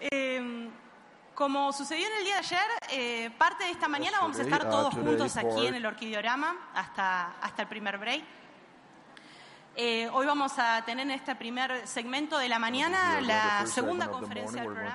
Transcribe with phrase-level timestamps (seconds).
[0.00, 0.70] Eh,
[1.34, 4.66] como sucedió en el día de ayer, eh, parte de esta mañana vamos a estar
[4.66, 8.24] uh, todos juntos aquí en el Orquidiorama hasta, hasta el primer break.
[9.76, 14.08] Eh, hoy vamos a tener en este primer segmento de la mañana Here, la segunda
[14.08, 14.94] conferencia del programa.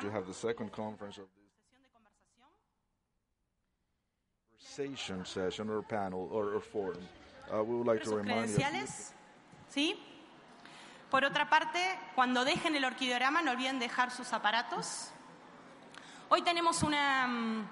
[4.76, 7.08] conversation session or panel or, or forum.
[7.52, 8.56] Uh, we would like to sus remind you.
[8.58, 9.14] credenciales.
[9.70, 9.96] ¿Sí?
[11.14, 11.78] Por otra parte,
[12.16, 15.12] cuando dejen el orquidiorama, no olviden dejar sus aparatos.
[16.28, 17.68] Hoy tenemos una, mm,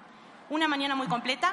[0.50, 1.52] una mañana muy completa,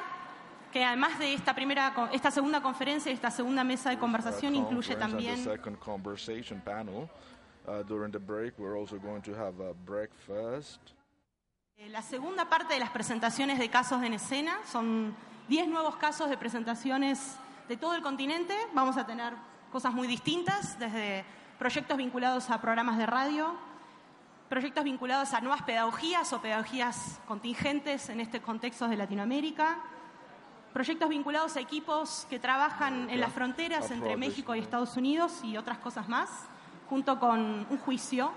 [0.72, 4.94] que además de esta, primera, esta segunda conferencia y esta segunda mesa de conversación, incluye
[4.94, 5.34] también.
[5.44, 5.58] Uh,
[11.76, 14.60] eh, la segunda parte de las presentaciones de casos en escena.
[14.64, 15.12] Son
[15.48, 18.54] 10 nuevos casos de presentaciones de todo el continente.
[18.74, 19.34] Vamos a tener
[19.72, 21.24] cosas muy distintas, desde
[21.60, 23.54] proyectos vinculados a programas de radio,
[24.48, 29.76] proyectos vinculados a nuevas pedagogías o pedagogías contingentes en este contexto de Latinoamérica,
[30.72, 34.60] proyectos vinculados a equipos que trabajan en las fronteras entre México y.
[34.60, 36.30] Estados Unidos y otras cosas más,
[36.88, 38.32] junto con un juicio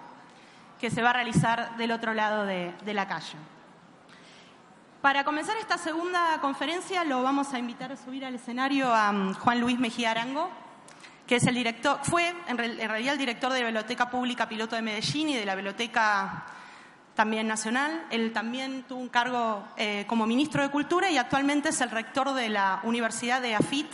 [0.78, 3.38] que se va a realizar del otro lado de, de la calle.
[5.02, 9.36] Para comenzar esta segunda conferencia lo vamos a invitar a subir al escenario a mm,
[9.36, 10.52] Juan Luis Mejía Arango,
[11.28, 14.76] que es el director, fue en, real- en realidad el director de Biblioteca Pública Piloto
[14.76, 16.46] de Medellín y de la Biblioteca
[17.16, 18.06] también nacional.
[18.10, 22.34] Él también tuvo un cargo eh, como ministro de Cultura y actualmente es el rector
[22.34, 23.88] de la Universidad de AFIT.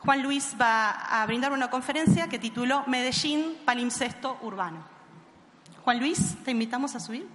[0.00, 4.84] Juan Luis va a brindar una conferencia que tituló Medellín, palimpsesto urbano.
[5.84, 7.26] Juan Luis, te invitamos a subir.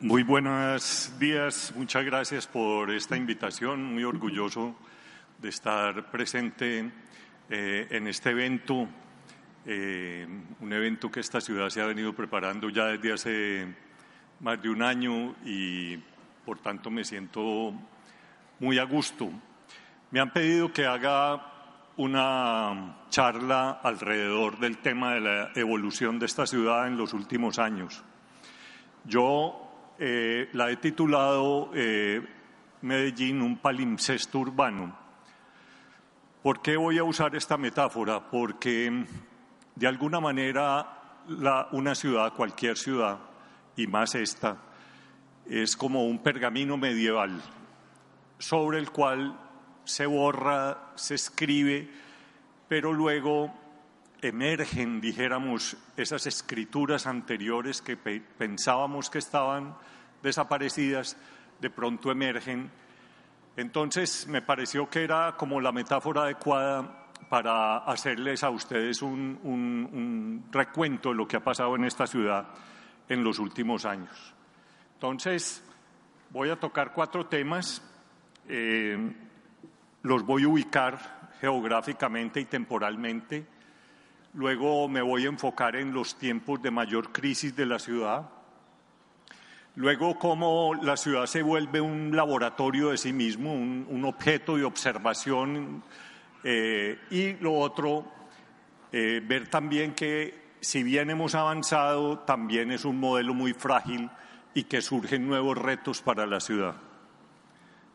[0.00, 4.76] Muy buenos días, muchas gracias por esta invitación, muy orgulloso
[5.38, 6.88] de estar presente
[7.50, 8.86] eh, en este evento,
[9.66, 10.24] eh,
[10.60, 13.74] un evento que esta ciudad se ha venido preparando ya desde hace
[14.38, 15.96] más de un año y
[16.46, 17.74] por tanto me siento
[18.60, 19.28] muy a gusto.
[20.12, 21.44] Me han pedido que haga
[21.96, 28.04] una charla alrededor del tema de la evolución de esta ciudad en los últimos años.
[29.04, 29.67] Yo
[29.98, 32.22] eh, la he titulado eh,
[32.82, 34.96] Medellín, un palimpsesto urbano.
[36.42, 38.30] ¿Por qué voy a usar esta metáfora?
[38.30, 39.04] Porque
[39.74, 40.94] de alguna manera
[41.72, 43.18] una ciudad, cualquier ciudad,
[43.76, 44.56] y más esta,
[45.46, 47.42] es como un pergamino medieval
[48.38, 49.38] sobre el cual
[49.84, 51.90] se borra, se escribe,
[52.68, 53.52] pero luego
[54.22, 59.76] emergen, dijéramos, esas escrituras anteriores que pe- pensábamos que estaban
[60.22, 61.16] desaparecidas,
[61.60, 62.70] de pronto emergen.
[63.56, 71.10] Entonces me pareció que era como la metáfora adecuada para hacerles a ustedes un recuento
[71.10, 72.46] de lo que ha pasado en esta ciudad
[73.08, 74.34] en los últimos años.
[74.94, 75.64] Entonces,
[76.30, 77.82] voy a tocar cuatro temas.
[78.48, 79.12] eh,
[80.02, 83.44] los voy a ubicar geográficamente y temporalmente.
[84.38, 88.30] Luego me voy a enfocar en los tiempos de mayor crisis de la ciudad.
[89.74, 95.82] Luego cómo la ciudad se vuelve un laboratorio de sí mismo, un, objeto de observación.
[96.44, 98.04] eh, y lo otro,
[98.92, 104.08] eh, ver también que si bien hemos avanzado, también es un modelo muy frágil
[104.54, 106.76] y que surgen nuevos retos para la ciudad.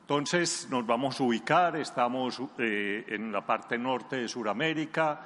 [0.01, 5.21] Entonces nos vamos a ubicar, estamos eh, en la parte norte de Sudamérica,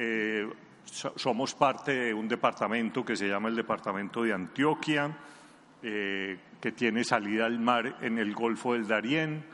[0.00, 0.48] eh,
[0.84, 5.10] so- somos parte de un departamento que se llama el Departamento de Antioquia,
[5.82, 9.44] eh, que tiene salida al mar en el Golfo del Darién,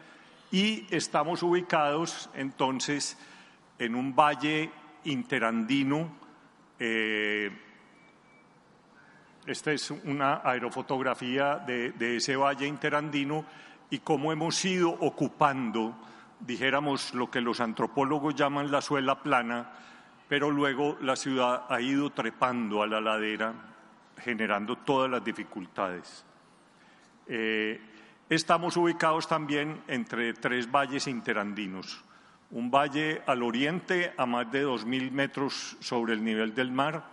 [0.53, 3.19] y estamos ubicados entonces
[3.79, 4.71] en un valle
[5.05, 6.15] interandino.
[6.79, 7.51] eh,
[9.47, 13.45] esta es una aerofotografía de, de ese valle interandino
[13.91, 15.95] y cómo hemos ido ocupando,
[16.41, 19.71] dijéramos, lo que los antropólogos llaman la suela plana,
[20.29, 23.53] pero luego la ciudad ha ido trepando a la ladera,
[24.19, 26.25] generando todas las dificultades.
[27.27, 27.81] Eh,
[28.29, 32.03] estamos ubicados también entre tres valles interandinos.
[32.51, 37.05] Un valle al oriente a más de 2.000 metros sobre el nivel del mar,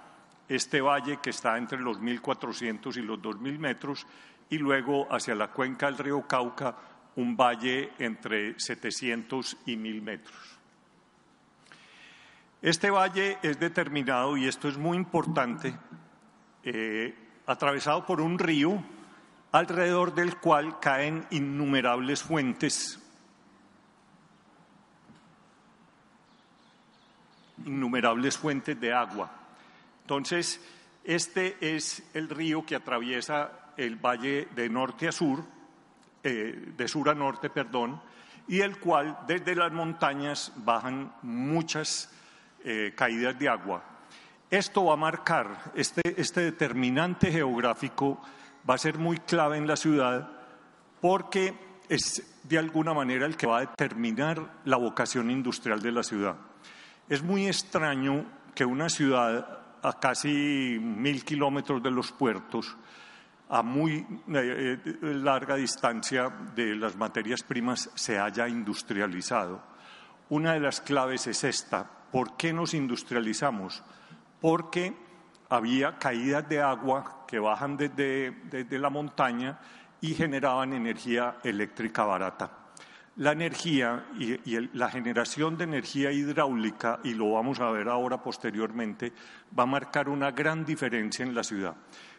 [0.47, 4.05] este valle que está entre los 1.400 y los 2.000 metros,
[4.49, 6.75] y luego hacia la cuenca del río Cauca,
[7.15, 10.60] un valle entre 700 y 1.000 metros.
[12.61, 15.73] Este valle es determinado, y esto es muy importante,
[16.63, 17.15] eh,
[17.47, 18.83] atravesado por un río
[19.51, 22.99] alrededor del cual caen innumerables fuentes,
[27.65, 29.31] innumerables fuentes de agua.
[30.01, 30.61] Entonces,
[31.03, 35.43] este es el río que atraviesa el valle de norte a sur,
[36.23, 37.99] eh, de sur a norte, perdón,
[38.47, 42.20] y el cual desde las montañas bajan muchas
[42.63, 43.83] eh, caídas de agua.
[44.49, 48.21] Esto va a marcar, este, este determinante geográfico
[48.69, 50.29] va a ser muy clave en la ciudad
[50.99, 51.53] porque
[51.89, 56.35] es de alguna manera el que va a determinar la vocación industrial de la ciudad.
[57.09, 58.25] Es muy extraño
[58.55, 62.77] que una ciudad a casi mil kilómetros de los puertos,
[63.49, 69.70] a muy eh, eh, larga distancia de las materias primas, se haya industrializado.
[70.31, 71.86] Una de las claves es esta.
[72.10, 73.83] ¿Por qué nos industrializamos?
[74.39, 74.95] Porque
[75.50, 79.60] había caídas de agua que bajan desde, la montaña
[80.00, 82.50] y generaban energía eléctrica barata.
[83.18, 84.38] La energía y,
[84.78, 89.12] la generación de energía hidráulica, y lo vamos a ver ahora posteriormente,
[89.60, 91.75] va a marcar una gran diferencia en la ciudad.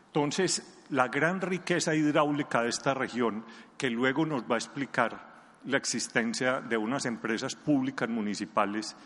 [0.09, 3.47] Entonces, la gran riqueza hidráulica de esta región,
[3.79, 5.32] que luego nos va a explicar
[5.67, 8.97] la existencia de unas empresas públicas municipales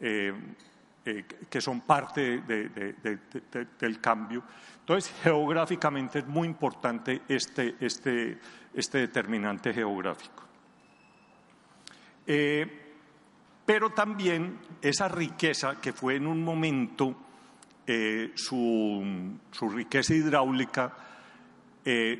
[0.00, 0.32] eh,
[1.06, 4.42] eh, que son parte del cambio.
[4.80, 8.38] Entonces, geográficamente es muy importante este, este,
[8.72, 10.44] este determinante geográfico.
[12.26, 12.94] Eh,
[13.66, 17.14] pero también esa riqueza que fue en un momento
[17.86, 19.36] eh, su,
[19.74, 20.96] riqueza hidráulica,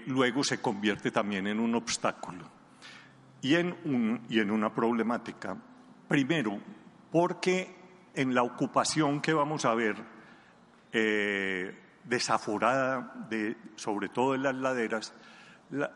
[0.09, 2.54] luego se convierte también en un obstáculo
[3.45, 5.55] y en, un, y en una problemática.
[6.09, 6.59] Primero,
[7.13, 7.77] porque
[8.15, 9.97] en la ocupación que vamos a ver,
[12.05, 15.13] desaforada, de, sobre todo en las laderas,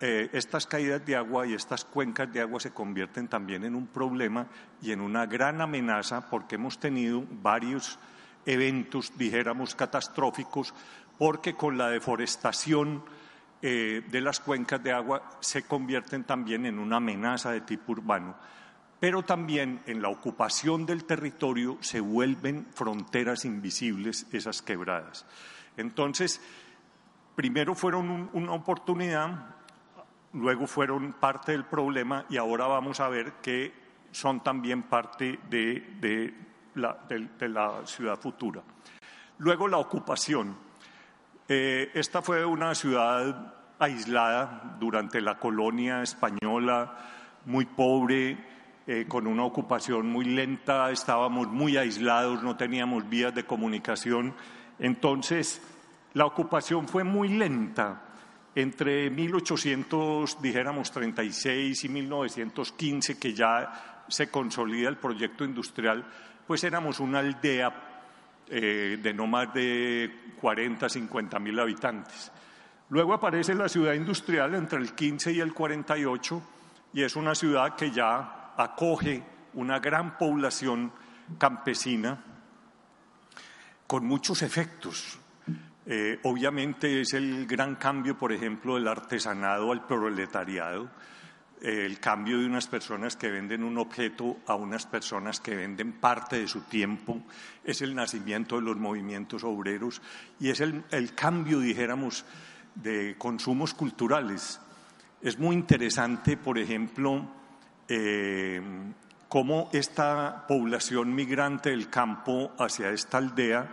[0.03, 3.87] eh, estas caídas de agua y estas cuencas de agua se convierten también en un
[3.87, 4.47] problema
[4.83, 7.99] y en una gran amenaza porque hemos tenido varios
[8.45, 10.75] eventos, dijéramos, catastróficos,
[11.17, 13.05] porque con la deforestación
[13.63, 18.37] eh, de las cuencas de agua se convierten también en una amenaza de tipo urbano.
[19.01, 25.25] Pero también en la ocupación del territorio se vuelven fronteras invisibles esas quebradas.
[25.77, 26.41] Entonces,
[27.37, 29.59] primero fueron una oportunidad
[30.35, 33.73] luego fueron parte del problema y ahora vamos a ver que
[34.11, 36.35] son también parte de,
[36.75, 38.63] la, ciudad futura.
[39.39, 40.68] Luego la ocupación.
[41.51, 46.95] Eh, esta fue una ciudad aislada durante la colonia española,
[47.47, 48.37] muy pobre,
[48.87, 54.35] eh, con una ocupación muy lenta, estábamos muy aislados, no teníamos vías de comunicación.
[54.79, 55.63] Entonces,
[56.13, 58.03] la ocupación fue muy lenta
[58.55, 66.05] entre 1800, dijéramos, 36 y 1915, que ya se consolida el proyecto industrial,
[66.47, 67.88] pues éramos una aldea
[68.51, 72.33] eh, de no más de 40, 50 mil habitantes.
[72.91, 76.43] Luego aparece la ciudad industrial entre el 15 y el 48
[76.95, 79.23] y es una ciudad que ya acoge
[79.55, 80.93] una gran población
[81.39, 82.19] campesina
[83.87, 85.19] con muchos efectos.
[85.87, 90.91] Eh, obviamente es el gran cambio, por ejemplo, del artesanado al proletariado,
[91.63, 96.39] el cambio de unas personas que venden un objeto a unas personas que venden parte
[96.39, 97.21] de su tiempo,
[97.65, 100.01] es el nacimiento de los movimientos obreros
[100.39, 102.25] y es el, cambio, dijéramos,
[102.75, 104.61] de consumos culturales.
[105.21, 107.29] Es muy interesante, por ejemplo,
[107.89, 108.63] eh,
[109.29, 113.69] cómo esta población migrante del campo hacia esta aldea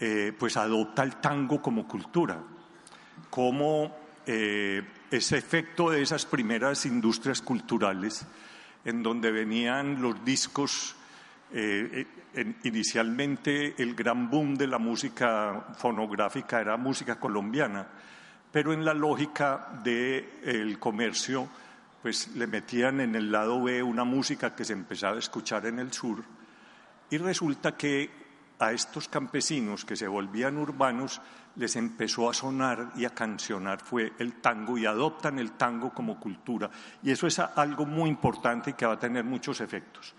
[0.00, 2.42] eh, pues adopta el tango como cultura,
[3.30, 3.94] como
[4.26, 4.82] eh,
[5.16, 8.26] ese efecto de esas primeras industrias culturales
[8.84, 10.94] en donde venían los discos,
[11.52, 12.06] eh,
[12.64, 17.86] inicialmente el gran boom de la música fonográfica era música colombiana,
[18.50, 21.48] pero en la lógica del comercio,
[22.02, 25.78] pues le metían en el lado B una música que se empezaba a escuchar en
[25.78, 26.22] el sur
[27.10, 28.23] y resulta que
[28.66, 31.20] a estos campesinos que se volvían urbanos
[31.56, 36.18] les empezó a sonar y a cancionar fue el tango y adoptan el tango como
[36.18, 36.70] cultura.
[37.02, 40.14] Y eso es algo muy importante y que va a tener muchos efectos.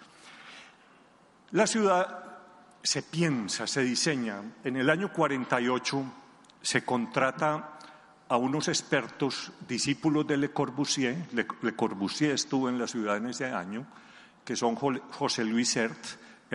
[1.51, 2.25] La ciudad
[2.81, 4.41] se piensa, se diseña.
[4.63, 6.03] En el año 48
[6.61, 7.71] se contrata
[8.27, 11.27] a unos expertos, discípulos de Le Corbusier.
[11.33, 13.85] Le, Corbusier estuvo en la ciudad en ese año,
[14.43, 16.05] que son José Luis Sert,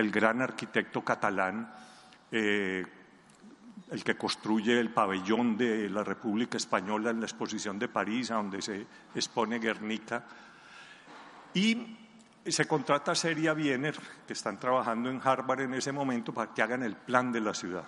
[0.01, 1.71] el gran arquitecto catalán,
[2.31, 2.85] eh,
[3.89, 8.61] el que construye el pabellón de la República Española en la exposición de París, donde
[8.61, 10.25] se expone Guernica.
[11.53, 11.97] Y
[12.45, 16.61] se contrata a Seria Wiener, que están trabajando en Harvard en ese momento, para que
[16.61, 17.85] hagan el plan de la ciudad.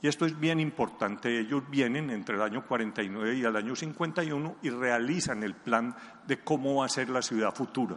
[0.00, 1.40] Y esto es bien importante.
[1.40, 5.96] Ellos vienen entre el año 49 y el año 51 y realizan el plan
[6.26, 7.96] de cómo va a ser la ciudad futura.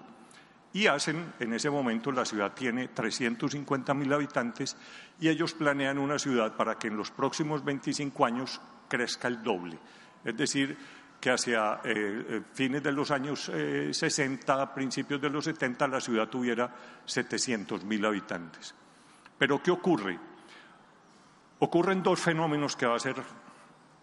[0.73, 4.75] Y hacen, en ese momento la ciudad tiene 350 mil habitantes
[5.19, 9.79] y ellos planean una ciudad para que en los próximos 25 años crezca el doble.
[10.23, 10.77] Es decir,
[11.19, 16.01] que hacia eh, eh, fines de los años 60, eh, principios de los 70, la
[16.01, 16.73] ciudad tuviera
[17.05, 18.75] 700 mil habitantes.
[19.37, 20.19] Pero ¿qué ocurre?
[21.59, 23.15] Ocurren dos fenómenos que van a ser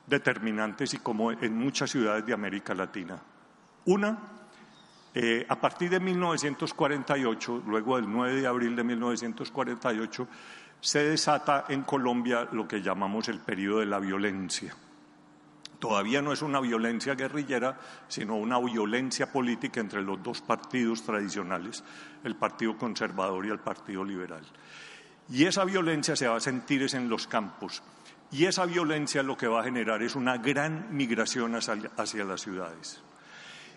[0.07, 3.21] determinantes y como en muchas ciudades de América Latina.
[3.87, 4.19] Una,
[5.15, 10.29] eh, a partir de 1948, luego del 9 de abril de 1948,
[10.81, 14.75] se desata en Colombia lo que llamamos el periodo de la violencia.
[15.79, 17.79] Todavía no es una violencia guerrillera,
[18.09, 21.85] sino una violencia política entre los dos partidos tradicionales,
[22.25, 24.45] el Partido Conservador y el Partido Liberal.
[25.29, 27.83] Y esa violencia se va a sentir en los campos.
[28.31, 33.03] Y esa violencia lo que va a generar es una gran migración hacia, las ciudades.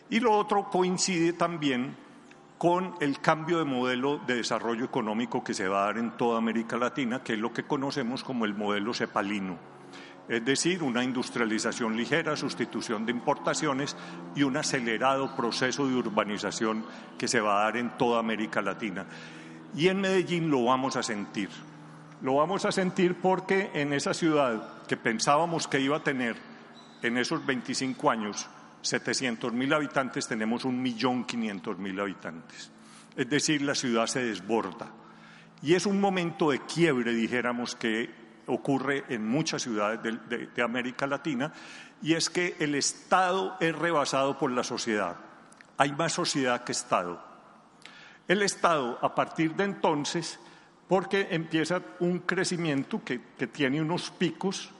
[0.09, 1.95] Y lo otro coincide también
[2.57, 6.37] con el cambio de modelo de desarrollo económico que se va a dar en toda
[6.37, 9.57] América Latina, que es lo que conocemos como el modelo cepalino.
[10.27, 13.95] Es decir, una industrialización ligera, sustitución de importaciones
[14.35, 16.85] y un acelerado proceso de urbanización
[17.17, 19.05] que se va a dar en toda América Latina.
[19.75, 21.49] Y en Medellín lo vamos a sentir.
[22.21, 26.35] Lo vamos a sentir porque en esa ciudad que pensábamos que iba a tener
[27.03, 28.49] en esos 25 años
[28.81, 31.25] 700 mil habitantes, tenemos un millón
[31.77, 32.72] mil habitantes.
[33.15, 34.91] Es decir, la ciudad se desborda.
[35.62, 38.10] Y es un momento de quiebre, dijéramos, que
[38.46, 41.51] ocurre en muchas ciudades de América Latina,
[42.01, 45.17] y es que el Estado es rebasado por la sociedad.
[45.77, 47.22] Hay más sociedad que Estado.
[48.27, 50.39] El Estado, a partir de entonces,
[50.88, 54.72] porque empieza un crecimiento que, tiene unos picos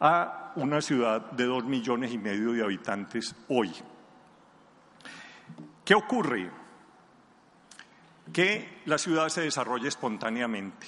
[0.00, 3.72] a una ciudad de dos millones y medio de habitantes hoy.
[5.84, 6.50] ¿Qué ocurre?
[8.32, 10.86] Que la ciudad se desarrolla espontáneamente.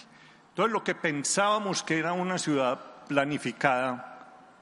[0.50, 4.10] Entonces, lo que pensábamos que era una ciudad planificada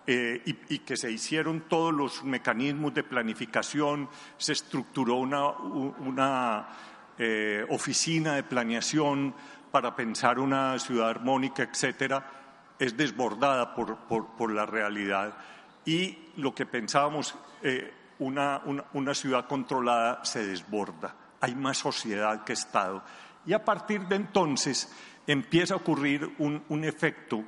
[0.06, 6.68] eh, y, que se hicieron todos los mecanismos de planificación, se estructuró una
[7.18, 9.34] eh, oficina de planeación
[9.72, 12.37] para pensar una ciudad armónica, etcétera,
[12.78, 15.34] es desbordada por, la realidad.
[15.84, 21.14] Y lo que pensábamos, eh, una, ciudad controlada se desborda.
[21.40, 23.02] Hay más sociedad que Estado.
[23.46, 24.92] Y a partir de entonces
[25.26, 27.44] empieza a ocurrir un, un efecto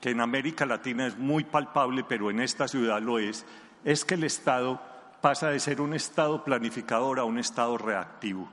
[0.00, 3.46] que en América Latina es muy palpable, pero en esta ciudad lo es,
[3.84, 4.80] es que el Estado
[5.20, 8.50] pasa de ser un Estado planificador a un Estado reactivo.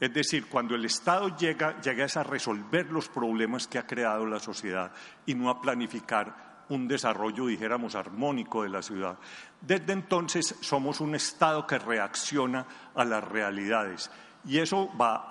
[0.00, 4.38] Es decir, cuando el Estado llega, llega a resolver los problemas que ha creado la
[4.38, 4.92] sociedad
[5.26, 9.18] y no a planificar un desarrollo, dijéramos, armónico de la ciudad.
[9.60, 14.10] Desde entonces somos un Estado que reacciona a las realidades
[14.44, 15.26] y eso va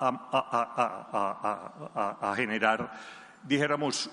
[2.20, 2.92] a, generar,
[3.44, 4.10] dijéramos,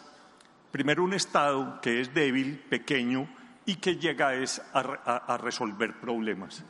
[0.72, 3.28] primero un Estado que es débil, pequeño
[3.66, 4.32] y que llega
[4.74, 6.64] a resolver problemas.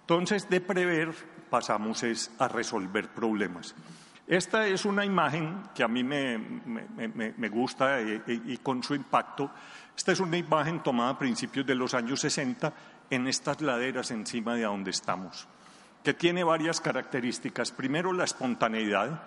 [0.00, 1.14] Entonces, de prever
[1.48, 3.74] pasamos es a resolver problemas.
[4.28, 9.50] Esta es una imagen que a mí me, gusta y, y, con su impacto.
[9.96, 12.72] Esta es una imagen tomada a principios de los años 60
[13.08, 15.48] en estas laderas encima de donde estamos,
[16.04, 17.72] que tiene varias características.
[17.72, 19.22] Primero, la espontaneidad.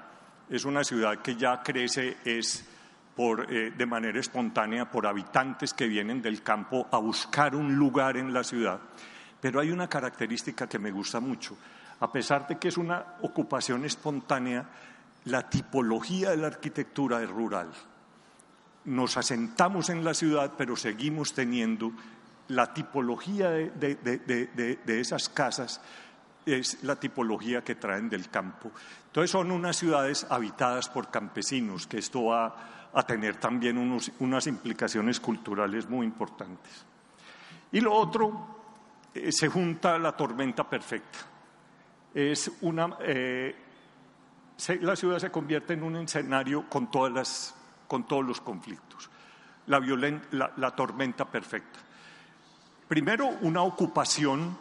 [0.50, 2.68] Es una ciudad que ya crece es
[3.16, 8.18] por, eh, de manera espontánea por habitantes que vienen del campo a buscar un lugar
[8.18, 8.80] en la ciudad.
[9.40, 11.58] Pero hay una característica que me gusta mucho
[12.02, 14.66] a pesar de que es una ocupación espontánea,
[15.26, 17.70] la tipología de la arquitectura es rural.
[18.86, 21.92] Nos asentamos en la ciudad, pero seguimos teniendo
[22.48, 25.80] la tipología de, esas casas
[26.44, 28.72] es la tipología que traen del campo.
[29.06, 35.20] Entonces son unas ciudades habitadas por campesinos, que esto va a tener también unas implicaciones
[35.20, 36.84] culturales muy importantes.
[37.72, 38.58] Y lo otro,
[39.14, 41.31] eh, se junta la tormenta perfecta
[42.14, 43.56] es una, eh,
[44.82, 47.56] la ciudad se convierte en un escenario con, todas las,
[47.88, 49.10] con todos los conflictos.
[49.68, 49.80] La,
[50.58, 51.80] la, tormenta perfecta.
[52.88, 54.58] Primero, una ocupación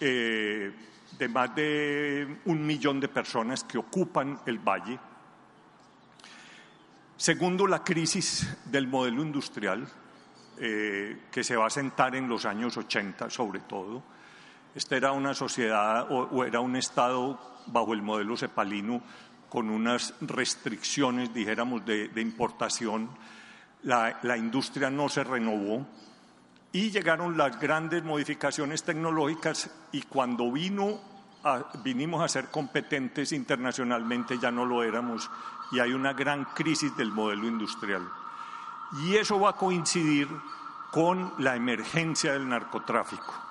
[0.00, 0.72] eh,
[1.18, 4.98] de más de un millón de personas que ocupan el valle.
[7.16, 9.86] Segundo, la crisis del modelo industrial.
[10.62, 14.02] eh, que se va a sentar en los años 80 sobre todo.
[14.74, 19.02] Esta era una sociedad o, era un Estado bajo el modelo cepalino
[19.48, 23.10] con unas restricciones, dijéramos, de, importación.
[23.82, 25.84] La, industria no se renovó
[26.72, 31.00] y llegaron las grandes modificaciones tecnológicas y cuando vino
[31.82, 35.30] vinimos a ser competentes internacionalmente ya no lo éramos
[35.72, 38.06] y hay una gran crisis del modelo industrial.
[39.04, 40.28] Y eso va a coincidir
[40.92, 43.49] con la emergencia del narcotráfico.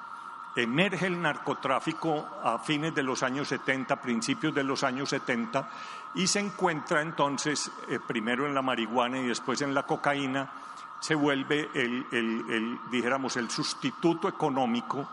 [0.64, 5.70] Emerge el narcotráfico a fines de los años 70, principios de los años 70,
[6.16, 10.50] y se encuentra entonces, eh, primero en la marihuana y después en la cocaína,
[11.00, 15.10] se vuelve el, dijéramos, el sustituto económico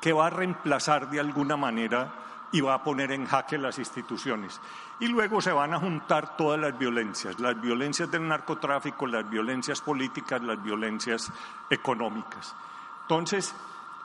[0.00, 2.12] que va a reemplazar de alguna manera
[2.50, 4.60] y va a poner en jaque las instituciones.
[5.00, 9.80] Y luego se van a juntar todas las violencias, las violencias del narcotráfico, las violencias
[9.80, 11.30] políticas, las violencias
[11.70, 12.56] económicas.
[13.02, 13.54] Entonces,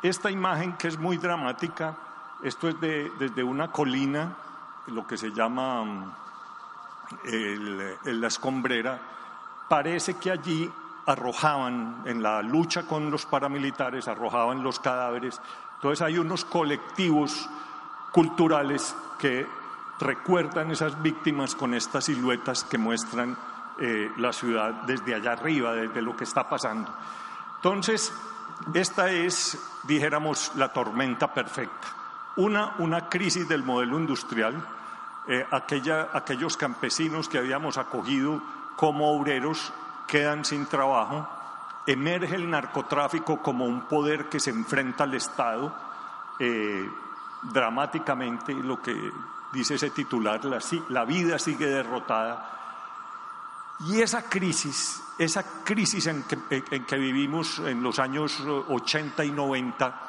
[0.03, 1.95] esta imagen que es muy dramática,
[2.43, 4.36] esto es desde una colina,
[4.88, 6.12] lo que se llama mm,
[8.03, 9.00] la escombrera,
[9.67, 10.69] parece que allí
[11.05, 15.41] arrojaban, en la lucha con los paramilitares, arrojaban los cadáveres.
[15.75, 17.50] Entonces hay unos colectivos
[18.12, 19.48] culturales que
[20.00, 23.38] recuerdan esas víctimas con estas siluetas que muestran
[23.79, 26.93] eh, la ciudad desde allá arriba, desde lo que está pasando.
[27.55, 28.13] Entonces,
[28.74, 31.88] esta es, dijéramos, la tormenta perfecta.
[32.38, 34.56] Una, una crisis del modelo industrial,
[35.28, 38.42] eh, aquella, aquellos campesinos que habíamos acogido
[38.75, 39.72] como obreros
[40.08, 41.28] quedan sin trabajo,
[41.86, 45.74] emerge el narcotráfico como un poder que se enfrenta al Estado,
[46.40, 46.90] eh,
[47.44, 49.12] dramáticamente lo que
[49.52, 50.60] dice ese titular, la,
[50.90, 52.50] la vida sigue derrotada.
[53.82, 59.32] Y esa crisis, esa crisis en que, en que, vivimos en los años 80 y
[59.32, 60.01] 90,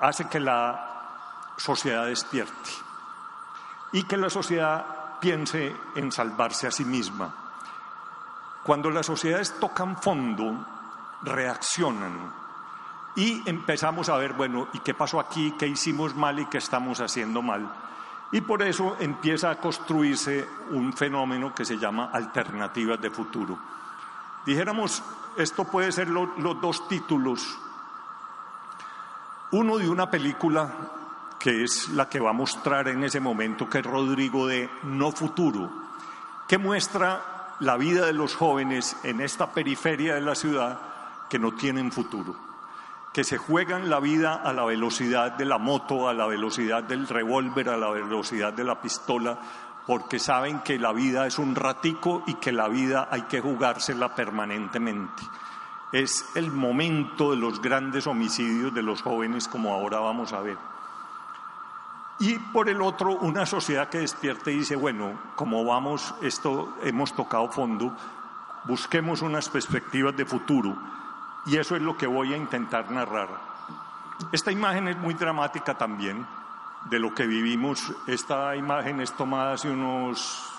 [0.00, 2.70] hace que la sociedad despierte
[3.92, 7.34] y que la sociedad piense en salvarse a sí misma.
[8.62, 10.66] Cuando las sociedades tocan fondo,
[11.22, 12.32] reaccionan,
[13.16, 15.54] y empezamos a ver, bueno, ¿y qué pasó aquí?
[15.58, 17.70] ¿Qué hicimos mal y qué estamos haciendo mal?
[18.32, 23.58] Y por eso empieza a construirse un fenómeno que se llama alternativas de futuro.
[24.46, 25.02] Dijéramos,
[25.36, 27.58] esto puede ser los dos títulos.
[29.52, 30.72] Uno de una película
[31.40, 35.10] que es la que va a mostrar en ese momento, que es Rodrigo de No
[35.10, 35.70] Futuro,
[36.46, 40.78] que muestra la vida de los jóvenes en esta periferia de la ciudad
[41.28, 42.49] que no tienen futuro
[43.12, 47.08] que se juegan la vida a la velocidad de la moto, a la velocidad del
[47.08, 49.38] revólver, a la velocidad de la pistola,
[49.86, 54.14] porque saben que la vida es un ratico y que la vida hay que jugársela
[54.14, 55.24] permanentemente.
[55.90, 60.58] Es el momento de los grandes homicidios de los jóvenes, como ahora vamos a ver.
[62.20, 67.12] Y por el otro, una sociedad que despierte y dice, bueno, como vamos, esto hemos
[67.16, 67.96] tocado fondo,
[68.66, 70.99] busquemos unas perspectivas de futuro
[71.46, 73.28] y eso es lo que voy a intentar narrar.
[74.32, 76.26] Esta imagen es muy dramática también
[76.84, 77.92] de lo que vivimos.
[78.06, 80.52] Esta imagen es tomada hace unos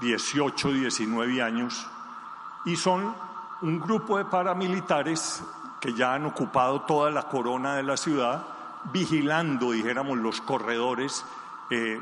[0.00, 1.86] 18, 19 años
[2.64, 3.14] y son
[3.62, 5.42] un grupo de paramilitares
[5.80, 8.42] que ya han ocupado toda la corona de la ciudad,
[8.92, 11.24] vigilando, dijéramos, los corredores
[11.70, 12.00] eh,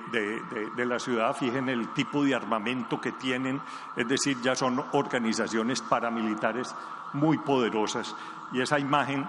[0.77, 3.61] de, la ciudad, fíjense el tipo de armamento que tienen,
[3.97, 6.75] es decir, ya son organizaciones paramilitares
[7.12, 8.14] muy poderosas.
[8.53, 9.29] Y esa imagen,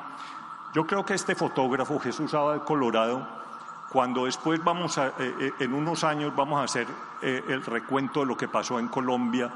[0.74, 3.28] yo creo que este fotógrafo, Jesús Abad Colorado,
[3.90, 6.88] cuando después vamos a, eh, eh, en unos años vamos a hacer
[7.22, 9.50] el recuento de lo que pasó en Colombia,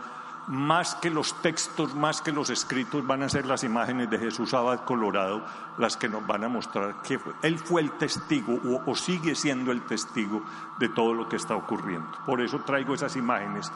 [0.47, 4.53] más que los textos, más que los escritos, van a ser las imágenes de Jesús
[4.53, 5.43] Abad Colorado
[5.77, 9.81] las que nos van a mostrar que él fue el testigo o, sigue siendo el
[9.81, 10.41] testigo
[10.79, 12.09] de todo lo que está ocurriendo.
[12.25, 13.71] Por eso traigo esas imágenes.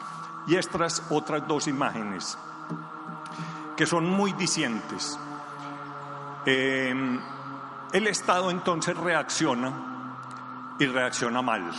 [0.46, 2.36] Y estas otras dos imágenes,
[3.76, 5.18] que son muy dicientes.
[6.44, 6.94] Eh,
[7.92, 9.72] el Estado entonces reacciona
[10.78, 11.70] y reacciona mal.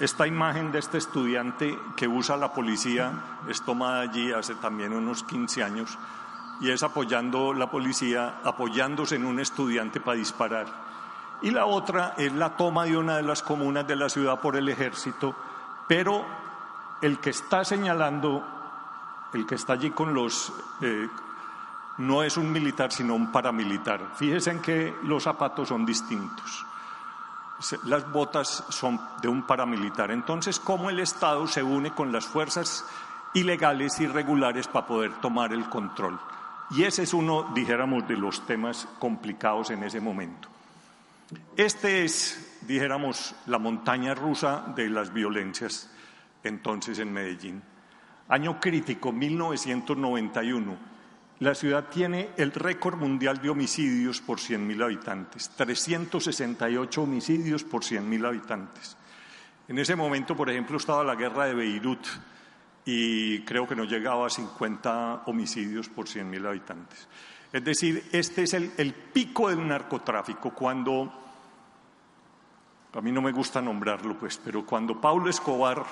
[0.00, 5.24] Esta imagen de este estudiante que usa la policía es tomada allí hace también unos
[5.24, 5.98] 15 años
[6.60, 10.66] y es apoyando la policía, apoyándose en un estudiante para disparar.
[11.42, 14.56] Y la otra es la toma de una de las comunas de la ciudad por
[14.56, 15.34] el ejército,
[15.86, 16.24] pero
[17.00, 18.44] el que está señalando,
[19.32, 20.52] el que está allí con los...
[20.80, 21.08] Eh,
[21.98, 24.12] no es un militar, sino un paramilitar.
[24.14, 26.64] Fíjense en que los zapatos son distintos
[27.84, 30.10] las botas son de un paramilitar.
[30.10, 32.84] Entonces, ¿cómo el Estado se une con las fuerzas
[33.34, 36.18] ilegales, irregulares, para poder tomar el control?
[36.70, 40.48] Y ese es uno, dijéramos, de los temas complicados en ese momento.
[41.56, 45.90] Este es, dijéramos, la montaña rusa de las violencias
[46.44, 47.62] entonces en Medellín.
[48.28, 50.97] Año crítico, 1991.
[51.40, 58.26] La ciudad tiene el récord mundial de homicidios por 100.000 habitantes, 368 homicidios por 100.000
[58.26, 58.96] habitantes.
[59.68, 62.04] En ese momento, por ejemplo, estaba la guerra de Beirut
[62.84, 67.06] y creo que no llegaba a 50 homicidios por 100.000 habitantes.
[67.52, 71.12] Es decir, este es el, el pico del narcotráfico cuando,
[72.92, 75.84] a mí no me gusta nombrarlo, pues, pero cuando Pablo Escobar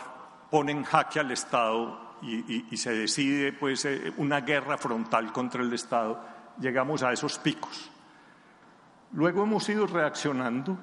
[0.51, 5.73] pone en jaque al Estado y, se decide pues, eh, una guerra frontal contra el
[5.73, 6.21] Estado,
[6.61, 7.91] llegamos a esos picos.
[9.13, 10.79] Luego hemos ido reaccionando.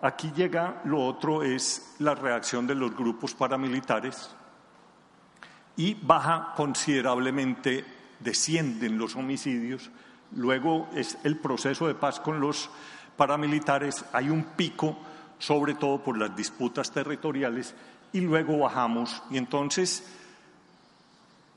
[0.00, 4.30] Aquí llega lo otro, es la reacción de los grupos paramilitares
[5.78, 7.84] y baja considerablemente,
[8.18, 9.90] descienden los homicidios.
[10.32, 12.68] Luego es el proceso de paz con los
[13.16, 14.04] paramilitares.
[14.12, 14.98] Hay un pico,
[15.38, 17.76] sobre todo por las disputas territoriales,
[18.12, 19.22] y luego bajamos.
[19.30, 20.04] Y entonces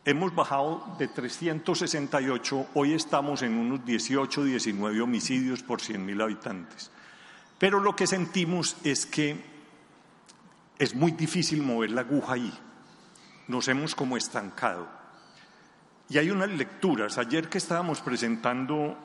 [0.04, 6.90] Hemos bajado de 368, hoy estamos en unos 18, 19 homicidios por 100.000 habitantes.
[7.60, 9.40] Pero lo que sentimos es que
[10.80, 12.52] es muy difícil mover la aguja ahí.
[13.48, 14.88] Nos hemos como estancado.
[16.10, 17.20] Y hay unas lecturas.
[17.20, 18.98] Ayer que estábamos presentando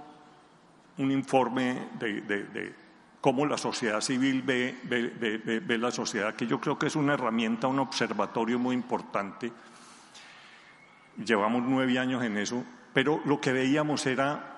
[0.97, 2.75] un informe de,
[3.21, 7.67] cómo la sociedad civil ve, ve la sociedad, que yo creo que es una herramienta,
[7.67, 9.53] un observatorio muy importante
[11.25, 14.57] llevamos nueve años en eso, pero lo que veíamos era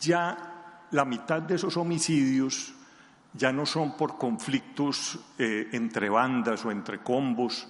[0.00, 2.74] ya la mitad de esos homicidios
[3.32, 7.68] ya no son por conflictos eh, entre bandas o entre combos,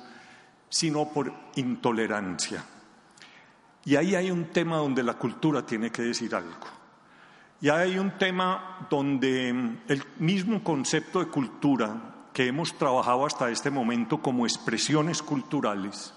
[0.68, 2.64] sino por intolerancia.
[3.84, 6.66] Y ahí hay un tema donde la cultura tiene que decir algo.
[7.60, 13.70] Y hay un tema donde el mismo concepto de cultura que hemos trabajado hasta este
[13.70, 16.12] momento como expresiones culturales,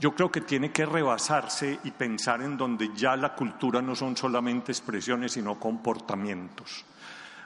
[0.00, 4.16] yo creo que tiene que rebasarse y pensar en donde ya la cultura no son
[4.16, 6.86] solamente expresiones, sino comportamientos.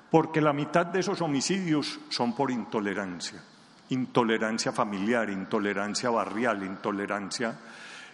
[0.09, 3.43] Porque la mitad de esos homicidios son por intolerancia.
[3.90, 7.59] Intolerancia familiar, intolerancia barrial, intolerancia.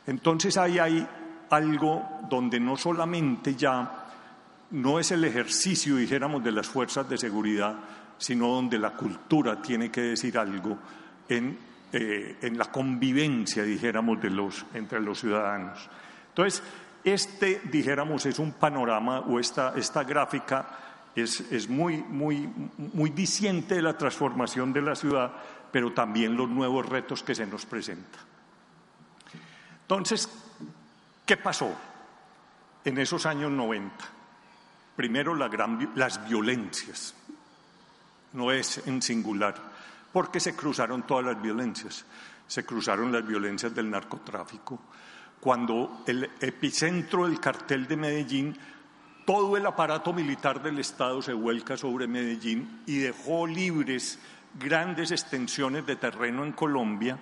[0.07, 1.07] Entonces ahí hay
[1.50, 4.07] algo donde no solamente ya
[4.70, 7.76] no es el ejercicio, dijéramos, de las fuerzas de seguridad,
[8.16, 10.79] sino donde la cultura tiene que decir algo
[11.29, 15.88] en eh, en la convivencia, dijéramos, de los, entre los ciudadanos.
[16.29, 16.62] Entonces,
[17.03, 20.68] este, dijéramos, es un panorama o esta, esta gráfica
[21.16, 22.48] es, es muy, muy,
[22.94, 25.33] muy diciente de la transformación de la ciudad,
[25.72, 28.22] pero también los nuevos retos que se nos presentan.
[29.83, 30.29] Entonces,
[31.26, 31.74] ¿qué pasó
[32.85, 33.96] en esos años 90?
[34.94, 35.50] Primero, la
[35.96, 37.16] las violencias,
[38.33, 39.69] no es en singular
[40.12, 42.05] porque se cruzaron todas las violencias.
[42.46, 44.79] Se cruzaron las violencias del narcotráfico.
[45.40, 48.57] Cuando el epicentro del cartel de Medellín,
[49.25, 54.18] todo el aparato militar del Estado se vuelca sobre Medellín y dejó libres
[54.59, 57.18] grandes extensiones de terreno en Colombia,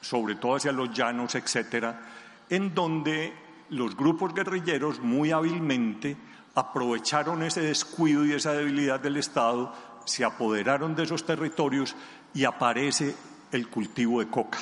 [0.00, 2.00] sobre todo hacia los llanos, etcétera,
[2.48, 3.32] en donde
[3.70, 6.16] los grupos guerrilleros muy hábilmente
[6.54, 11.94] aprovecharon ese descuido y esa debilidad del Estado se apoderaron de esos territorios
[12.34, 13.14] y aparece
[13.52, 14.58] el cultivo de coca.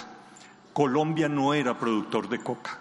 [0.73, 2.79] Colombia no era productor de coca.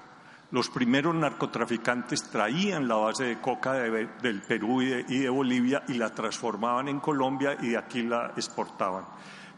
[0.52, 6.10] Los primeros narcotraficantes traían la base de coca del Perú y de, Bolivia y la
[6.10, 9.06] transformaban en Colombia y de aquí la exportaban.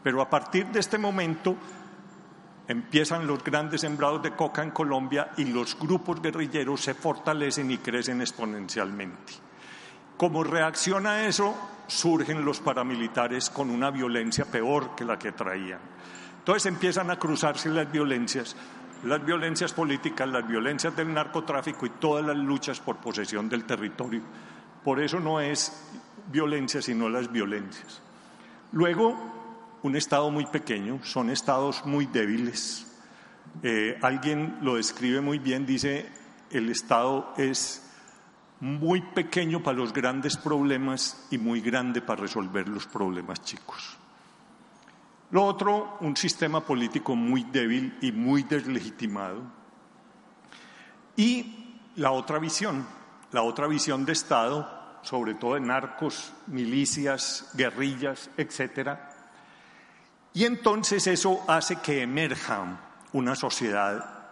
[0.02, 1.56] Pero a partir de este momento
[2.68, 7.78] empiezan los grandes sembrados de coca en Colombia y los grupos guerrilleros se fortalecen y
[7.78, 9.51] crecen exponencialmente.
[10.16, 11.54] Como reacción a eso,
[11.86, 15.80] surgen los paramilitares con una violencia peor que la que traían.
[16.38, 18.56] Entonces empiezan a cruzarse las violencias,
[19.04, 24.22] las violencias políticas, las violencias del narcotráfico y todas las luchas por posesión del territorio.
[24.82, 25.90] Por eso no es
[26.30, 28.00] violencia, sino las violencias.
[28.72, 32.86] Luego, un Estado muy pequeño, son estados muy débiles.
[33.62, 36.10] Eh, alguien lo describe muy bien, dice,
[36.50, 37.91] el Estado es
[38.62, 43.98] muy pequeño para los grandes problemas y muy grande para resolver los problemas chicos.
[45.32, 49.42] Lo otro, un sistema político muy débil y muy deslegitimado.
[51.16, 52.86] Y la otra visión,
[53.32, 58.96] la otra visión de Estado, sobre todo de narcos, milicias, guerrillas, etc.
[60.34, 62.78] Y entonces eso hace que emerja
[63.12, 64.28] una sociedad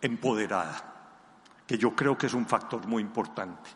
[0.00, 0.97] empoderada
[1.68, 3.70] que yo creo que es un factor muy importante.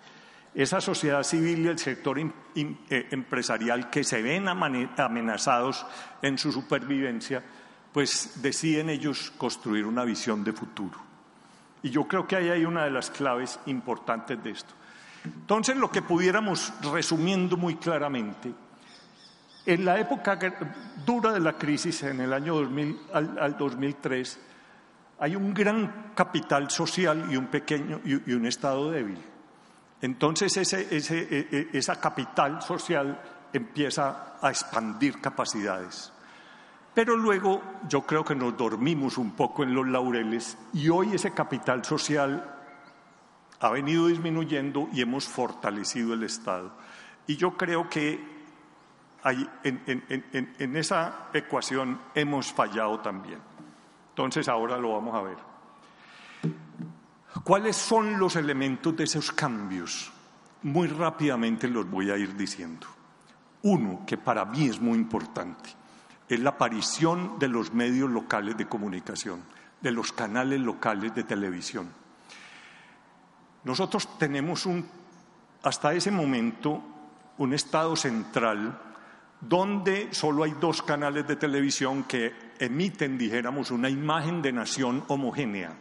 [0.54, 5.86] Esa sociedad civil y el sector eh, empresarial que se ven amenazados
[6.22, 7.42] en su supervivencia,
[7.92, 10.98] pues deciden ellos construir una visión de futuro.
[11.82, 14.72] Y yo creo que ahí hay una de las claves importantes de esto.
[15.24, 18.52] Entonces, lo que pudiéramos, resumiendo muy claramente,
[19.66, 20.38] en la época
[21.04, 24.40] dura de la crisis, en el año 2000 al, 2003,
[25.22, 29.18] hay un gran capital social y un pequeño y, un Estado débil.
[30.00, 36.12] Entonces, ese, e, e, esa capital social empieza a expandir capacidades.
[36.92, 41.30] Pero luego yo creo que nos dormimos un poco en los laureles y hoy ese
[41.30, 42.56] capital social
[43.60, 46.72] ha venido disminuyendo y hemos fortalecido el Estado.
[47.28, 48.18] Y yo creo que
[49.62, 53.51] en, esa ecuación hemos fallado también.
[54.12, 55.38] Entonces ahora lo vamos a ver.
[57.44, 60.12] ¿Cuáles son los elementos de esos cambios?
[60.62, 62.86] Muy rápidamente los voy a ir diciendo.
[63.62, 65.70] Uno, que para mí es muy importante,
[66.28, 69.42] es la aparición de los medios locales de comunicación,
[69.80, 71.88] de los canales locales de televisión.
[73.64, 74.86] Nosotros tenemos un,
[75.62, 76.82] hasta ese momento
[77.38, 78.78] un Estado central
[79.40, 85.72] donde solo hay dos canales de televisión que emiten, dijéramos, una imagen de nación homogénea,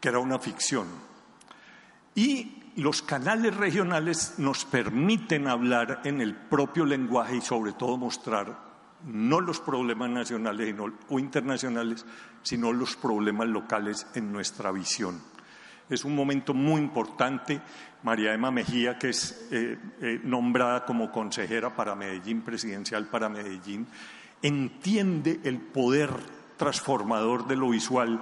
[0.00, 0.86] que era una ficción.
[2.14, 8.68] Y los canales regionales nos permiten hablar en el propio lenguaje y sobre todo mostrar
[9.06, 10.74] no los problemas nacionales
[11.08, 12.04] o internacionales,
[12.42, 15.20] sino los problemas locales en nuestra visión.
[15.88, 17.60] Es un momento muy importante.
[18.02, 23.86] María Emma Mejía, que es eh, eh, nombrada como consejera para Medellín, presidencial para Medellín,
[24.42, 26.10] entiende el poder
[26.56, 28.20] transformador de lo visual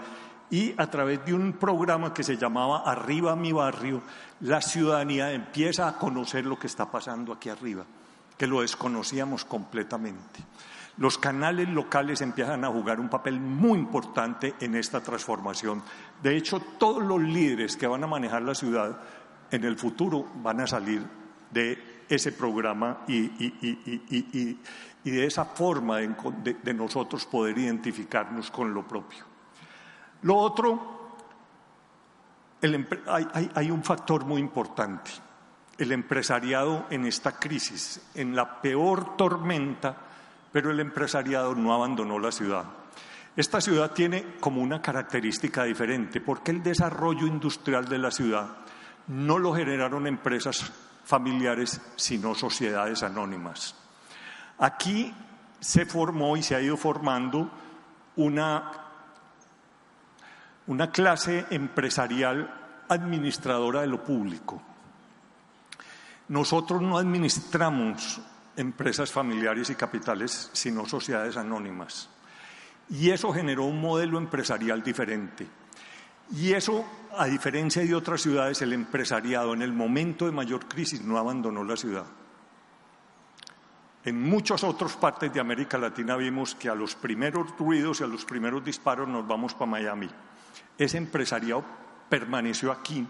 [0.51, 4.03] y a través de un programa que se llamaba Arriba mi barrio,
[4.41, 7.85] la ciudadanía empieza a conocer lo que está pasando aquí arriba,
[8.39, 10.45] que lo desconocíamos completamente.
[10.99, 15.83] Los canales locales empiezan a jugar un papel muy importante en esta transformación.
[16.23, 18.99] De hecho, todos los líderes que van a manejar la ciudad
[19.51, 21.07] en el futuro van a salir
[21.51, 24.59] de ese programa y,
[25.11, 29.25] de esa forma de, nosotros poder identificarnos con lo propio.
[30.23, 31.17] Lo otro,
[32.61, 35.11] hay un factor muy importante.
[35.79, 39.95] El empresariado en esta crisis, en la peor tormenta,
[40.51, 42.65] pero el empresariado no abandonó la ciudad.
[43.37, 48.49] Esta ciudad tiene como una característica diferente, porque el desarrollo industrial de la ciudad
[49.09, 50.73] no lo generaron empresas
[51.05, 53.75] familiares, sino sociedades anónimas.
[54.59, 55.15] Aquí
[55.61, 57.51] se formó y se ha ido formando
[58.17, 58.73] una,
[60.67, 64.63] una clase empresarial administradora de lo público.
[66.29, 68.21] Nosotros no administramos
[68.57, 72.09] empresas familiares y capitales, sino sociedades anónimas.
[72.89, 75.47] Y eso generó un modelo empresarial diferente.
[76.35, 76.85] Y eso,
[77.17, 81.63] a diferencia de otras ciudades, el empresariado en el momento de mayor crisis no abandonó
[81.63, 82.07] la ciudad.
[84.07, 88.07] En muchas otras partes de América Latina vimos que a los primeros ruidos y a
[88.07, 90.09] los primeros disparos nos vamos para Miami.
[90.79, 91.65] Ese empresariado
[92.09, 93.05] permaneció aquí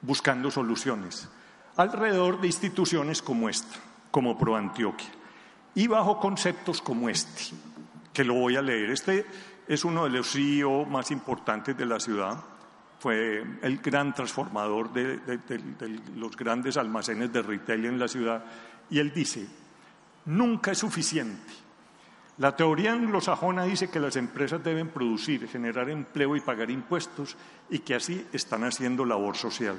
[0.00, 1.28] buscando soluciones
[1.76, 3.76] alrededor de instituciones como esta,
[4.10, 5.10] como ProAntioquia,
[5.74, 7.54] y bajo conceptos como este,
[8.14, 8.92] que lo voy a leer.
[8.92, 9.26] Este
[9.68, 12.42] es uno de los CEO más importantes de la ciudad,
[12.98, 18.42] fue el gran transformador de, de los grandes almacenes de retail en la ciudad,
[18.90, 19.46] y él dice,
[20.26, 21.52] nunca es suficiente.
[22.38, 27.36] La teoría anglosajona dice que las empresas deben producir, generar empleo y pagar impuestos
[27.70, 29.76] y que así están haciendo labor social.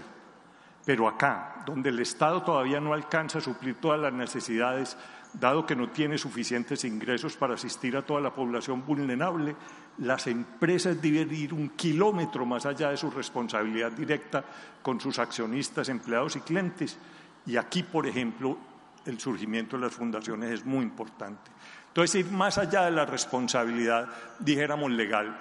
[0.85, 4.95] Pero acá, donde el Estado todavía no alcanza a suplir todas las necesidades,
[5.33, 9.55] dado que no tiene suficientes ingresos para asistir a toda la población vulnerable,
[9.97, 14.45] las empresas deben ir un kilómetro más allá de su responsabilidad directa
[14.81, 16.97] con sus accionistas, empleados y clientes.
[17.45, 18.57] Y aquí, por ejemplo,
[19.05, 21.51] el surgimiento de las fundaciones es muy importante.
[21.87, 25.39] Entonces, ir más allá de la responsabilidad, dijéramos, legal.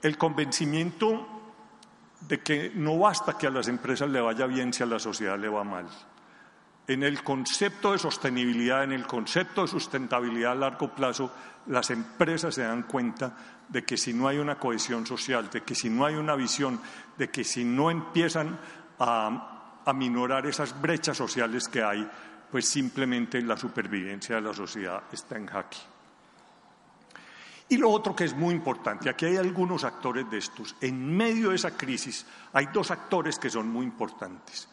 [0.00, 1.26] El convencimiento
[2.20, 5.38] de que no basta que a las empresas le vaya bien si a la sociedad
[5.38, 5.86] le va mal.
[6.86, 11.32] En el concepto de sostenibilidad, en el concepto de sustentabilidad a largo plazo,
[11.66, 13.36] las empresas se dan cuenta
[13.68, 16.80] de que si no hay una cohesión social, de que si no hay una visión,
[17.18, 18.58] de que si no empiezan
[18.98, 19.57] a,
[19.88, 22.06] a minorar esas brechas sociales que hay,
[22.50, 25.78] pues simplemente la supervivencia de la sociedad está en jaque.
[27.70, 30.76] Y lo otro que es muy importante, aquí hay algunos actores de estos.
[30.82, 34.68] En medio de esa crisis hay dos actores que son muy importantes.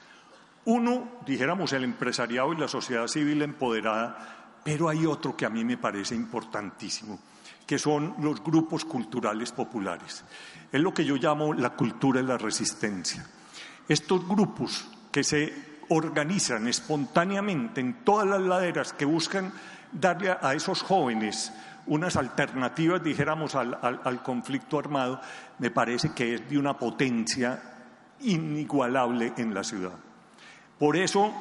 [0.65, 5.63] Uno, dijéramos, el empresariado y la sociedad civil empoderada, pero hay otro que a mí
[5.63, 7.19] me parece importantísimo,
[7.65, 10.25] que son los grupos culturales populares.
[10.73, 13.25] Es lo que yo llamo la cultura de la resistencia.
[13.87, 15.53] Estos grupos que se
[15.87, 19.53] organizan espontáneamente en todas las laderas que buscan
[19.93, 21.53] darle a esos jóvenes
[21.85, 25.21] unas alternativas, dijéramos, al, conflicto armado,
[25.59, 27.61] me parece que es de una potencia
[28.19, 29.93] inigualable en la ciudad.
[30.77, 31.33] Por eso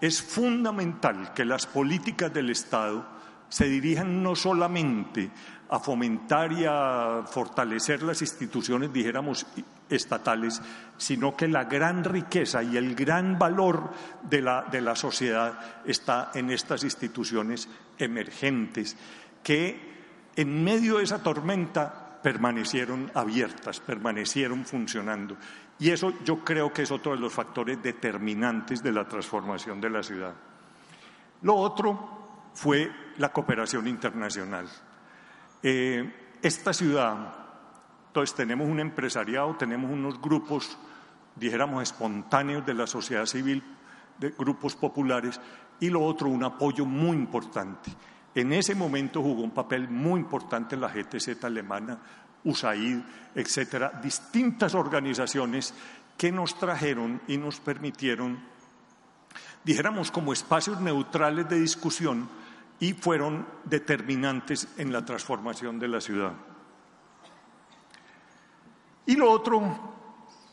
[0.00, 3.06] es fundamental que las políticas del Estado
[3.50, 5.30] se dirijan no solamente
[5.68, 9.46] a fomentar y a fortalecer las instituciones, dijéramos,
[9.88, 10.62] estatales,
[10.96, 13.90] sino que la gran riqueza y el gran valor
[14.22, 18.96] de la, de la sociedad está en estas instituciones emergentes
[19.42, 19.90] que
[20.36, 25.36] en medio de esa tormenta permanecieron abiertas, permanecieron funcionando.
[25.78, 29.90] Y eso yo creo que es otro de los factores determinantes de la transformación de
[29.90, 30.34] la ciudad.
[31.42, 34.66] Lo otro fue la cooperación internacional.
[35.62, 37.34] Eh, esta ciudad,
[38.08, 40.76] entonces tenemos un empresariado, tenemos unos grupos,
[41.36, 43.62] dijéramos, espontáneos de la sociedad civil,
[44.18, 45.40] de grupos populares,
[45.78, 47.90] y lo otro, un apoyo muy importante
[48.34, 51.98] en ese momento jugó un papel muy importante la GTZ alemana,
[52.44, 52.98] USAID,
[53.34, 55.74] etcétera, distintas organizaciones
[56.16, 58.38] que nos trajeron y nos permitieron,
[59.64, 62.28] dijéramos, como espacios neutrales de discusión
[62.80, 66.32] y fueron determinantes en la transformación de la ciudad.
[69.06, 69.62] Y lo otro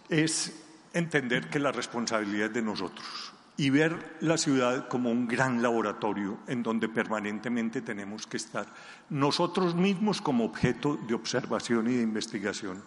[0.10, 5.62] es entender que la responsabilidad es de nosotros y ver la ciudad como un gran
[5.62, 8.68] laboratorio en donde permanentemente tenemos que estar
[9.10, 12.84] nosotros mismos como objeto de observación y de investigación.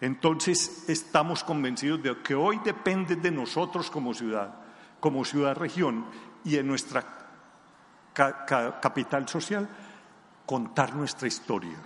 [0.00, 4.54] Entonces estamos convencidos de que hoy depende de nosotros como ciudad,
[5.00, 6.06] como ciudad-región
[6.44, 7.23] y en nuestra
[8.14, 9.68] capital social,
[10.46, 11.76] contar nuestra historia,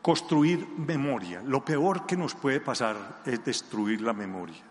[0.00, 1.42] construir memoria.
[1.42, 4.62] Lo peor que nos puede pasar es destruir la memoria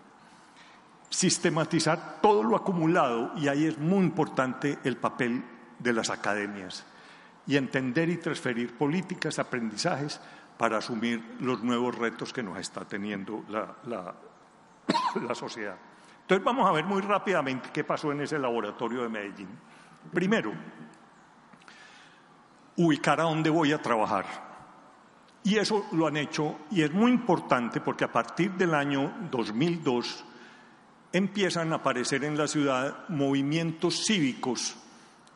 [1.16, 5.44] sistematizar todo lo acumulado y ahí es muy importante el papel
[5.80, 6.86] de las academias
[7.48, 10.20] y entender y transferir políticas, aprendizajes
[10.58, 15.78] para asumir los nuevos retos que nos está teniendo la, la sociedad.
[16.22, 19.50] Entonces vamos a ver muy rápidamente qué pasó en ese laboratorio de Medellín.
[20.14, 20.54] Primero,
[22.78, 24.26] ubicar a dónde voy a trabajar.
[25.44, 30.26] Y eso lo han hecho y es muy importante porque a partir del año 2002
[31.14, 34.76] empiezan a aparecer en la ciudad movimientos cívicos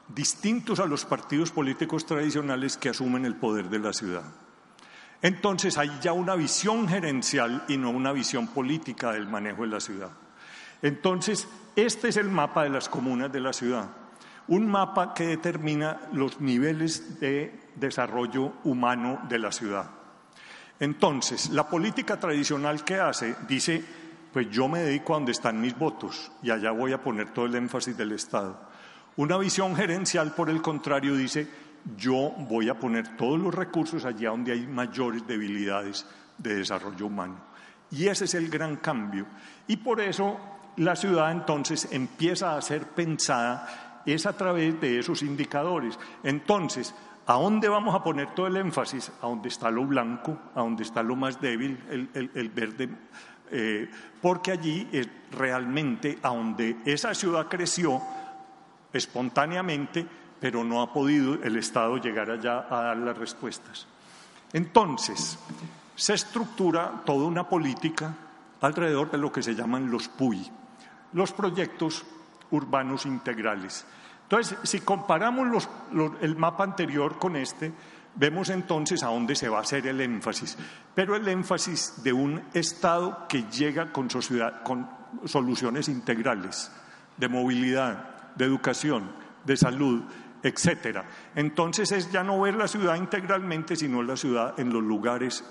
[0.08, 4.24] distintos a los partidos políticos tradicionales que asumen el poder de la ciudad.
[5.22, 9.80] Entonces hay ya una visión gerencial y no una visión política del manejo de la
[9.80, 10.12] ciudad.
[10.82, 13.90] Entonces, este es el mapa de las comunas de la ciudad,
[14.50, 19.90] un mapa que determina los niveles de desarrollo humano de la ciudad.
[20.80, 23.84] Entonces, la política tradicional que hace dice
[24.32, 27.46] pues yo me dedico a donde están mis votos y allá voy a poner todo
[27.46, 28.60] el énfasis del Estado.
[29.18, 31.48] Una visión gerencial, por el contrario, dice,
[31.98, 36.06] yo voy a poner todos los recursos allá donde hay mayores debilidades
[36.38, 37.38] de desarrollo humano.
[37.92, 39.26] Y ese es el gran cambio.
[39.68, 40.38] Y por eso
[40.78, 45.98] la ciudad entonces empieza a ser pensada es a través de esos indicadores.
[46.24, 46.94] Entonces,
[47.26, 49.12] ¿a dónde vamos a poner todo el énfasis?
[49.22, 51.78] A donde está lo blanco, a donde está lo más débil,
[52.14, 52.90] el, verde
[53.52, 53.90] eh,
[54.22, 58.02] porque allí es realmente a donde esa ciudad creció
[58.94, 60.06] espontáneamente,
[60.40, 63.88] pero no ha podido el Estado llegar allá a dar las respuestas.
[64.54, 65.38] Entonces,
[65.96, 68.16] se estructura toda una política
[68.62, 70.50] alrededor de lo que se llaman los PUI,
[71.14, 72.06] los proyectos
[72.52, 73.86] urbanos integrales.
[74.30, 75.68] Entonces, si comparamos
[76.22, 77.74] el mapa anterior con este,
[78.16, 80.58] Vemos entonces a dónde se va a hacer el énfasis,
[80.94, 84.10] pero el énfasis de un Estado que llega con,
[84.64, 84.90] con
[85.26, 86.72] soluciones integrales
[87.16, 89.12] de movilidad, de educación,
[89.46, 90.04] de salud,
[90.44, 91.06] etcétera.
[91.36, 95.46] Entonces es ya no ver la ciudad integralmente, sino la ciudad en los lugares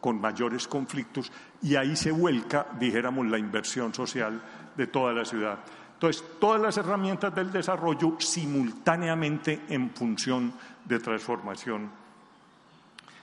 [0.00, 4.40] con mayores conflictos y ahí se vuelca, dijéramos, la inversión social
[4.76, 5.58] de toda la ciudad.
[5.96, 10.52] Entonces, todas las herramientas del desarrollo simultáneamente en función
[10.84, 11.90] de transformación.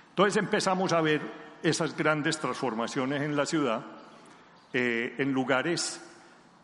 [0.10, 1.22] Entonces empezamos a ver
[1.62, 3.86] esas grandes transformaciones en la ciudad,
[4.74, 6.02] eh, en lugares,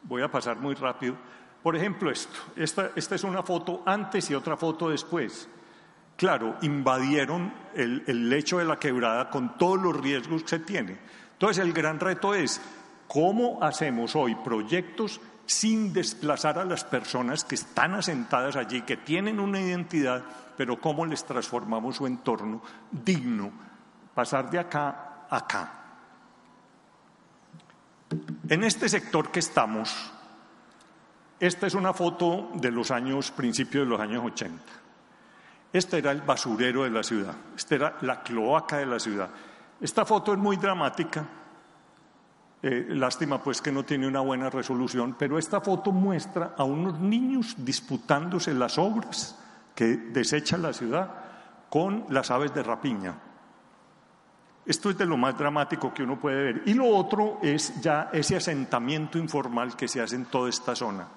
[0.01, 1.15] voy a pasar muy rápido,
[1.61, 5.47] por ejemplo esto, esta, esta es una foto antes y otra foto después.
[6.17, 10.97] claro, invadieron el, el lecho de la quebrada con todos los riesgos que se tiene.
[11.33, 12.59] Entonces el gran reto es
[13.07, 19.39] cómo hacemos hoy proyectos sin desplazar a las personas que están asentadas allí, que tienen
[19.39, 20.23] una identidad,
[20.55, 23.51] pero cómo les transformamos su entorno digno,
[24.13, 25.73] pasar de acá a acá.
[28.47, 30.13] En este sector que estamos,
[31.39, 34.63] esta es una foto de los años, principios de los años 80.
[35.73, 39.29] Este era el basurero de la ciudad, esta era la cloaca de la ciudad.
[39.81, 41.25] Esta foto es muy dramática,
[42.61, 46.99] eh, lástima pues que no tiene una buena resolución, pero esta foto muestra a unos
[46.99, 49.39] niños disputándose las obras
[49.73, 51.09] que desecha la ciudad
[51.69, 53.15] con las aves de rapiña.
[54.65, 56.63] Esto es de lo más dramático que uno puede ver.
[56.65, 61.07] Y lo otro es ya ese asentamiento informal que se hace en toda esta zona.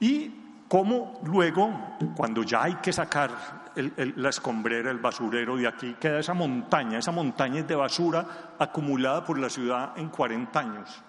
[0.00, 1.70] Y cómo luego,
[2.16, 7.12] cuando ya hay que sacar la escombrera, el basurero de aquí, queda esa montaña, esa
[7.12, 11.02] montaña de basura acumulada por la ciudad en 40 años.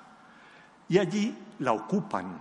[0.90, 2.38] Y allí la ocupan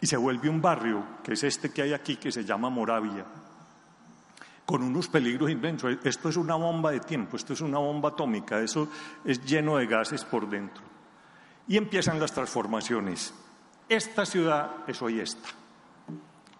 [0.00, 3.24] y se vuelve un barrio, que es este que hay aquí, que se llama Moravia,
[4.66, 5.96] con unos peligros inmensos.
[6.04, 8.88] Esto es una bomba de tiempo, esto es una bomba atómica, eso
[9.24, 10.82] es lleno de gases por dentro.
[11.68, 13.34] Y empiezan las transformaciones.
[13.88, 15.48] Esta ciudad es hoy esta,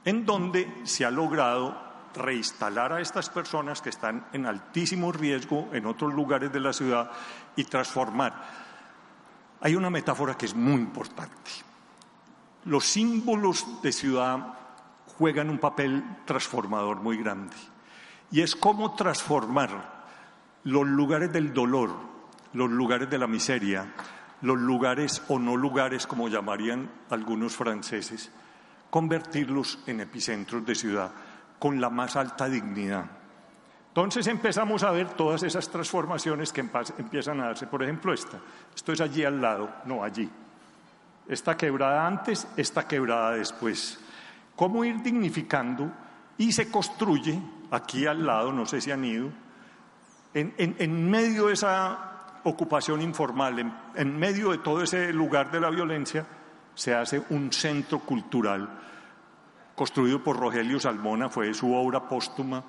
[0.05, 1.84] en donde se ha logrado
[2.15, 7.11] reinstalar a estas personas que están en altísimo riesgo en otros lugares de la ciudad
[7.57, 8.33] y transformar.
[9.61, 11.51] Hay una metáfora que es muy importante.
[12.65, 14.55] Los símbolos de ciudad
[15.19, 17.57] juegan un papel transformador muy grande
[18.31, 20.05] y es cómo transformar
[20.65, 21.91] los lugares del dolor,
[22.53, 23.95] los lugares de la miseria,
[24.41, 28.31] los lugares o no lugares, como llamarían algunos franceses,
[28.91, 31.13] convertirlos en epicentros de ciudad
[31.59, 33.05] con la más alta dignidad.
[33.89, 37.69] Entonces empezamos a ver todas esas transformaciones que empiezan a darse.
[37.69, 38.39] Por ejemplo, esta.
[38.75, 40.29] Esto es allí al lado, no allí.
[41.29, 44.01] Esta quebrada antes, esta quebrada después.
[44.57, 45.93] Cómo ir dignificando
[46.37, 47.41] y se construye
[47.71, 49.31] aquí al lado, no sé si han ido,
[50.35, 55.71] en, medio de esa ocupación informal, en, en medio de todo ese lugar de la
[55.71, 56.27] violencia,
[56.75, 58.69] se hace un centro cultural
[59.75, 62.63] construido por Rogelio Salmona, fue su obra póstuma,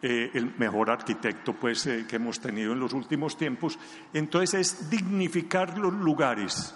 [0.00, 3.78] eh, el mejor arquitecto pues, eh, que hemos tenido en los últimos tiempos.
[4.12, 6.74] Entonces es dignificar los lugares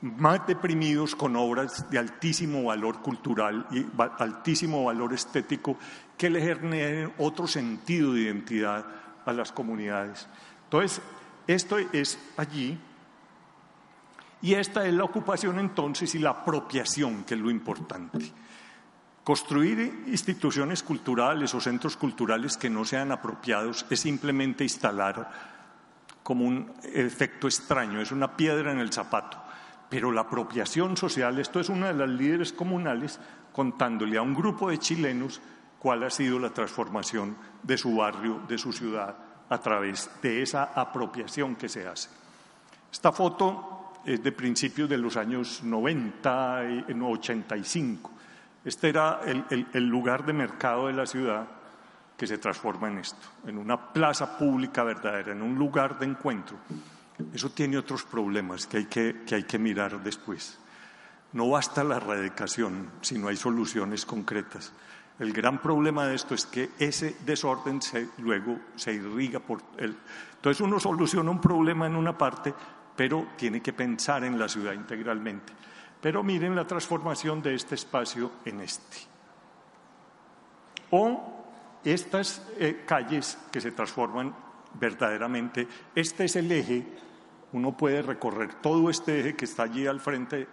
[0.00, 3.86] más deprimidos con obras de altísimo valor cultural y
[4.18, 5.76] altísimo valor estético
[6.18, 8.84] que le generen otro sentido de identidad
[9.24, 10.26] a las comunidades.
[10.64, 11.00] Entonces,
[11.46, 12.76] esto es allí
[14.40, 18.32] y esta es la ocupación entonces y la apropiación, que es lo importante.
[19.24, 25.30] Construir instituciones culturales o centros culturales que no sean apropiados es simplemente instalar
[26.24, 29.38] como un efecto extraño, es una piedra en el zapato.
[29.88, 33.20] Pero la apropiación social, esto es una de las líderes comunales
[33.52, 35.40] contándole a un grupo de chilenos
[35.78, 39.16] cuál ha sido la transformación de su barrio, de su ciudad,
[39.48, 42.08] a través de esa apropiación que se hace.
[42.90, 48.10] Esta foto es de principios de los años 90 y 85
[48.64, 51.46] este era el, lugar de mercado de la ciudad
[52.16, 56.56] que se transforma en esto, en una plaza pública verdadera, en un lugar de encuentro.
[57.32, 60.58] Eso tiene otros problemas que hay que, que hay que mirar después.
[61.32, 64.72] No basta la erradicación si no hay soluciones concretas.
[65.18, 69.96] El gran problema de esto es que ese desorden se, luego se irriga por él.
[70.36, 72.54] Entonces uno soluciona un problema en una parte,
[72.96, 75.52] pero tiene que pensar en la ciudad integralmente.
[76.02, 78.98] Pero miren la transformación de este espacio en este.
[80.90, 81.32] O
[81.84, 84.34] estas eh, calles que se transforman
[84.74, 85.68] verdaderamente.
[85.94, 86.84] Este es el eje.
[87.52, 90.48] Uno puede recorrer todo este eje que está allí al frente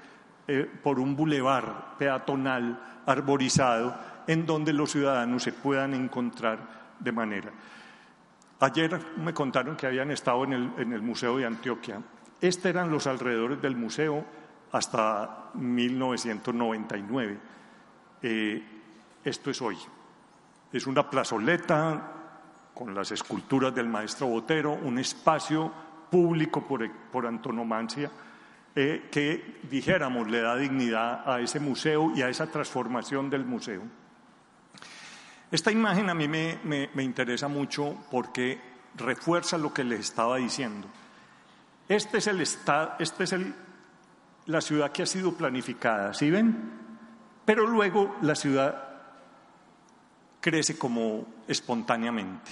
[0.47, 3.97] eh, por un bulevar peatonal arborizado
[4.27, 6.59] en donde los ciudadanos se puedan encontrar
[6.99, 7.51] de manera.
[8.59, 12.01] Ayer me contaron que habían estado en el, en el Museo de Antioquia.
[12.39, 14.25] Estos eran los alrededores del museo
[14.71, 17.37] hasta 1999.
[18.21, 18.63] Eh,
[19.23, 19.77] esto es hoy.
[20.71, 22.13] Es una plazoleta
[22.73, 25.71] con las esculturas del maestro Botero, un espacio
[26.09, 28.11] público por, antonomancia
[28.75, 33.81] eh, que, dijéramos, le da dignidad a ese museo y a esa transformación del museo.
[35.51, 38.61] Esta imagen a mí me, me interesa mucho porque
[38.95, 40.87] refuerza lo que les estaba diciendo.
[41.87, 43.53] Este es el, este es el
[44.49, 46.71] la ciudad que ha sido planificada, ¿sí ven?
[47.45, 48.83] Pero luego la ciudad
[50.41, 52.49] crece como espontáneamente.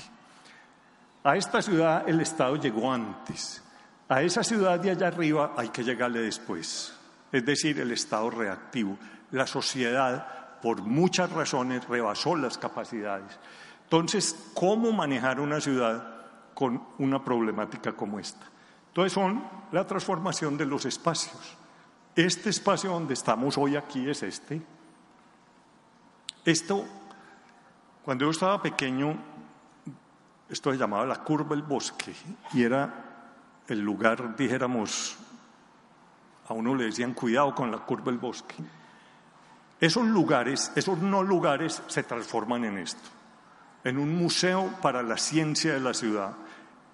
[1.23, 3.63] A esta ciudad el Estado llegó antes.
[4.09, 6.93] A esa ciudad de allá arriba hay que llegarle después.
[7.31, 8.95] Es decir, el Estado reactivo.
[9.31, 13.39] La sociedad, por muchas razones, rebasó las capacidades.
[13.85, 16.07] Entonces, ¿cómo manejar una ciudad
[16.53, 18.45] con una problemática como esta?
[18.89, 21.56] Entonces, son la transformación de los espacios.
[22.17, 24.59] Este espacio donde estamos hoy aquí es este.
[26.43, 26.83] Esto,
[28.03, 29.15] cuando yo estaba pequeño,
[30.49, 32.15] esto se llamaba la curva del bosque
[32.53, 35.15] y era el lugar, dijéramos,
[36.47, 38.55] a uno le decían cuidado con la curva del bosque.
[39.79, 43.09] Esos lugares, esos no lugares se transforman en esto,
[43.83, 46.33] en un museo para la ciencia de la ciudad.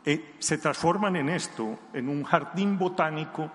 [0.03, 3.49] Eh, se transforman en esto, en un jardín botánico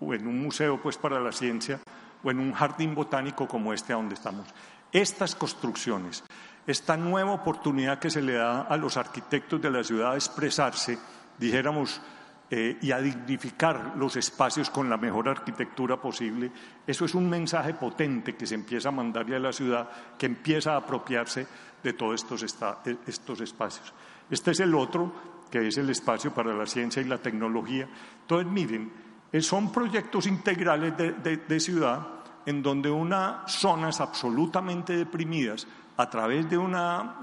[0.00, 1.80] o en un museo pues para la ciencia
[2.22, 4.46] o en un jardín botánico como este a donde estamos.
[4.92, 6.24] Estas construcciones,
[6.66, 10.98] esta nueva oportunidad que se le da a los arquitectos de la ciudad a expresarse,
[11.38, 12.00] dijéramos,
[12.48, 16.52] eh, y a dignificar los espacios con la mejor arquitectura posible,
[16.86, 20.74] eso es un mensaje potente que se empieza a mandarle a la ciudad, que empieza
[20.74, 21.44] a apropiarse
[21.82, 22.44] de todos estos,
[22.86, 23.92] eh, estos espacios.
[24.30, 25.12] Este es el otro,
[25.50, 27.88] que es el espacio para la ciencia y la tecnología.
[28.22, 28.92] Entonces, miren,
[29.40, 32.06] son proyectos integrales de, ciudad
[32.46, 35.66] en donde unas zonas absolutamente deprimidas,
[35.96, 37.16] a través de una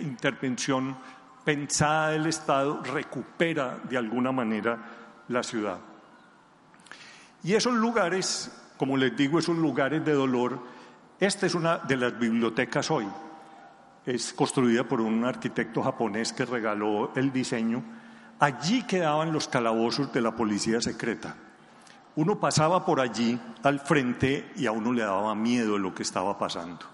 [0.00, 0.96] intervención
[1.44, 4.78] pensada del Estado recupera de alguna manera
[5.28, 5.78] la ciudad.
[7.42, 10.60] Y esos lugares, como les digo, esos lugares de dolor,
[11.18, 13.06] esta es una de las bibliotecas hoy.
[14.06, 17.82] Es construida por un arquitecto japonés que regaló el diseño.
[18.42, 21.36] Allí quedaban los calabozos de la policía secreta.
[22.16, 26.36] Uno pasaba por allí al frente y a uno le daba miedo lo que estaba
[26.36, 26.84] pasando.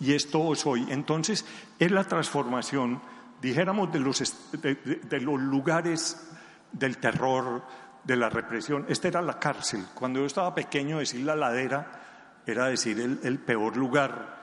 [0.00, 0.84] Y esto es hoy.
[0.90, 1.46] Entonces,
[1.78, 3.00] es la transformación
[3.40, 6.28] dijéramos, de los, lugares
[6.72, 7.62] del terror,
[8.02, 8.84] de la represión.
[8.88, 9.86] Esta era la cárcel.
[9.94, 14.40] Cuando yo estaba pequeño, decir la ladera era decir el, el peor lugar.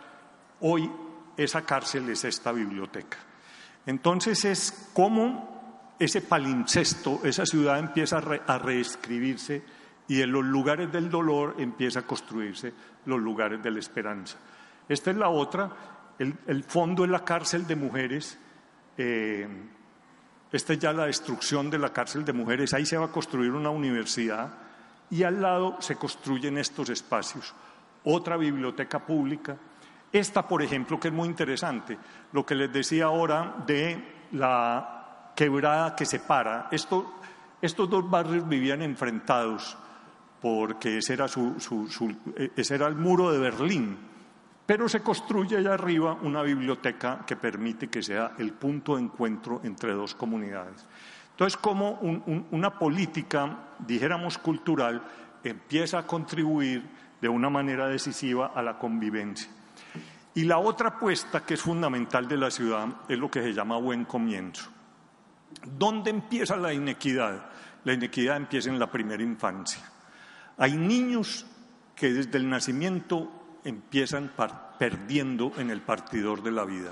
[0.62, 0.90] Hoy
[1.36, 3.18] esa cárcel es esta biblioteca.
[3.86, 5.57] Entonces es como
[6.00, 9.64] ese palincesto, esa ciudad empieza a, reescribirse
[10.08, 12.74] y en los lugares del dolor empieza a construirse
[13.06, 14.38] los lugares de la esperanza.
[14.88, 15.70] Esta es la otra,
[16.20, 18.38] el, el fondo es la cárcel de mujeres
[18.98, 19.48] eh,
[20.52, 23.52] esta es ya la destrucción de la cárcel de mujeres, ahí se va a construir
[23.52, 24.54] una universidad
[25.10, 27.54] y al lado se construyen estos espacios.
[28.06, 29.58] Otra biblioteca pública.
[30.12, 31.98] Esta, por ejemplo, que es muy interesante,
[32.32, 34.97] lo que les decía ahora de la
[35.38, 36.68] quebrada que separa.
[36.72, 37.22] Esto,
[37.62, 39.78] estos dos barrios vivían enfrentados
[40.42, 41.56] porque ese era, su,
[42.56, 43.98] ese era el muro de Berlín
[44.68, 49.62] pero se construye allá arriba una biblioteca que permite que sea el punto de encuentro
[49.64, 50.86] entre dos comunidades.
[51.32, 51.94] Entonces, como
[52.52, 55.02] una política, dijéramos, cultural,
[55.42, 56.84] empieza a contribuir
[57.22, 59.50] de una manera decisiva a la convivencia.
[60.36, 63.78] Y la otra apuesta que es fundamental de la ciudad es lo que se llama
[63.78, 64.70] buen comienzo.
[65.66, 67.50] ¿Dónde empieza la inequidad?
[67.84, 69.82] La inequidad empieza en la primera infancia.
[70.58, 71.46] Hay niños
[71.96, 74.32] que desde el nacimiento empiezan
[74.78, 76.92] perdiendo en el partidor de la vida,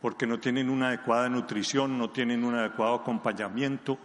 [0.00, 3.98] porque no tienen una adecuada nutrición, no tienen un adecuado acompañamiento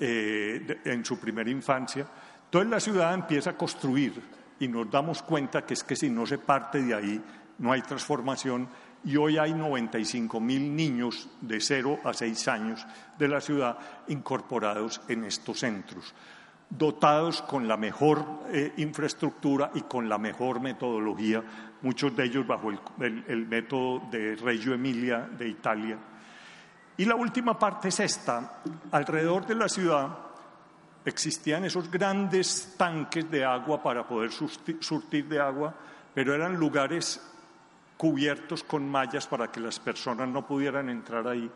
[0.00, 2.06] eh, en su primera infancia.
[2.44, 4.22] Entonces la ciudad empieza a construir
[4.60, 7.22] y nos damos cuenta que es que si no se parte de ahí,
[7.58, 8.68] no hay transformación
[9.04, 12.86] y hoy hay 95 mil niños de 0 a 6 años
[13.18, 13.78] de la ciudad
[14.08, 16.14] incorporados en estos centros
[16.70, 21.42] dotados con la mejor eh, infraestructura y con la mejor metodología,
[21.82, 25.98] muchos de ellos bajo el, método de Reggio Emilia de Italia.
[26.96, 28.60] Y la última parte es esta.
[28.90, 30.08] Alrededor de la ciudad
[31.04, 35.74] existían esos grandes tanques de agua para poder surtir de agua,
[36.12, 37.22] pero eran lugares
[37.98, 41.50] cubiertos con mallas para que las personas no pudieran entrar ahí.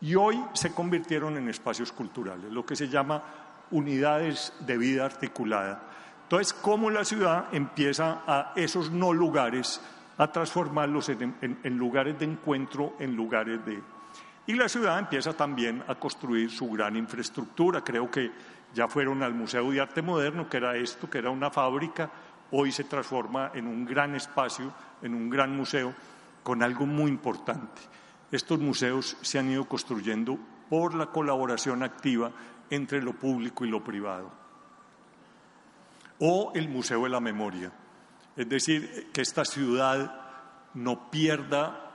[0.00, 3.22] Y hoy se convirtieron en espacios culturales, lo que se llama
[3.70, 5.82] unidades de vida articulada.
[6.22, 9.80] Entonces, ¿cómo la ciudad empieza a esos no lugares
[10.16, 13.80] a transformarlos en, lugares de encuentro, en lugares de...
[14.46, 17.84] Y la ciudad empieza también a construir su gran infraestructura.
[17.84, 18.32] Creo que
[18.74, 22.10] ya fueron al Museo de Arte Moderno, que era esto, que era una fábrica,
[22.52, 24.72] hoy se transforma en un gran espacio,
[25.02, 25.94] en un gran museo,
[26.42, 27.82] con algo muy importante.
[28.30, 30.38] Estos museos se han ido construyendo
[30.68, 32.32] por la colaboración activa
[32.70, 34.30] entre lo público y lo privado.
[36.20, 37.72] O el Museo de la Memoria.
[38.36, 40.20] Es decir, que esta ciudad
[40.74, 41.88] no pierda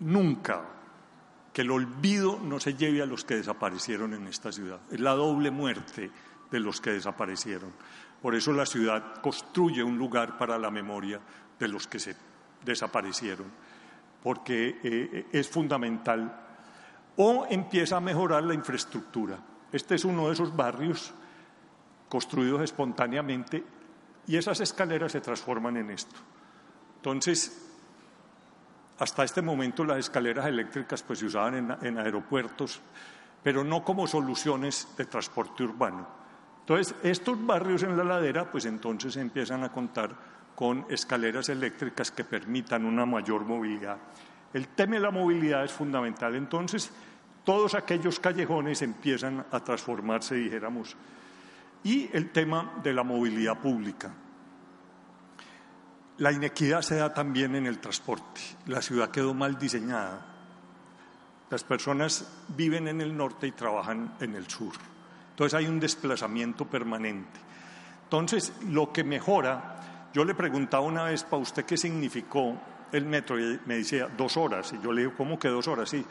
[0.00, 0.64] nunca
[1.52, 4.80] que el olvido no se lleve a los que desaparecieron en esta ciudad.
[4.90, 6.10] Es la doble muerte
[6.50, 7.72] de los que desaparecieron.
[8.20, 11.20] Por eso la ciudad construye un lugar para la memoria
[11.58, 12.16] de los que se
[12.64, 13.46] desaparecieron,
[14.22, 16.46] porque eh, es fundamental.
[17.16, 19.38] O empieza a mejorar la infraestructura.
[19.72, 21.12] Este es uno de esos barrios
[22.08, 23.64] construidos espontáneamente
[24.26, 26.16] y esas escaleras se transforman en esto.
[26.96, 27.70] Entonces,
[28.98, 32.80] hasta este momento las escaleras eléctricas pues, se usaban en, aeropuertos,
[33.42, 36.19] pero no como soluciones de transporte urbano.
[36.60, 40.14] Entonces, estos barrios en la ladera, pues entonces empiezan a contar
[40.54, 43.96] con escaleras eléctricas que permitan una mayor movilidad.
[44.52, 46.34] El tema de la movilidad es fundamental.
[46.34, 46.90] Entonces,
[47.44, 50.96] todos aquellos callejones empiezan a transformarse, dijéramos.
[51.82, 54.12] Y el tema de la movilidad pública.
[56.18, 58.42] La inequidad se da también en el transporte.
[58.66, 60.26] La ciudad quedó mal diseñada.
[61.48, 64.74] Las personas viven en el norte y trabajan en el sur.
[65.40, 67.40] Entonces hay un desplazamiento permanente.
[68.02, 72.60] Entonces, lo que mejora, yo le preguntaba una vez para usted qué significó
[72.92, 74.70] el metro y me decía dos horas.
[74.74, 75.88] Y yo le digo, ¿cómo que dos horas?
[75.88, 76.04] Sí,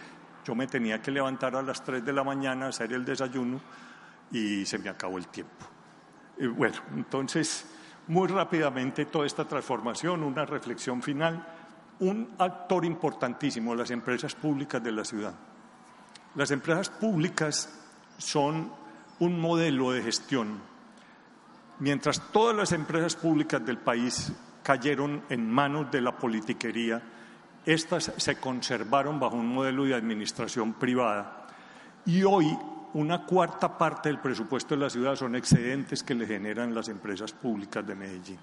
[0.43, 3.61] yo me tenía que levantar a las tres de la mañana, hacer el desayuno
[4.32, 5.63] y se me acabó el tiempo.
[6.55, 7.67] Bueno, entonces
[8.07, 11.45] muy rápidamente toda esta transformación, una reflexión final,
[11.99, 15.36] un actor importantísimo, las empresas públicas de la ciudad.
[16.34, 17.69] Las empresas públicas
[18.17, 18.78] son
[19.20, 20.59] un modelo de gestión.
[21.80, 24.32] Mientras todas las empresas públicas del país
[24.63, 27.01] cayeron en manos de la politiquería,
[27.65, 31.47] estas se conservaron bajo un modelo de administración privada.
[32.05, 32.57] Y hoy
[32.93, 37.32] una cuarta parte del presupuesto de la ciudad son excedentes que le generan las empresas
[37.32, 38.39] públicas de Medellín,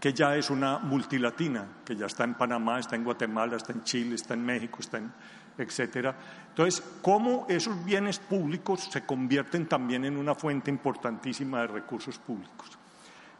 [0.00, 3.82] que ya es una multilatina, que ya está en Panamá, está en Guatemala, está en
[3.82, 5.12] Chile, está en México, está en
[5.58, 6.14] etcétera.
[6.50, 12.78] Entonces, cómo esos bienes públicos se convierten también en una fuente importantísima de recursos públicos.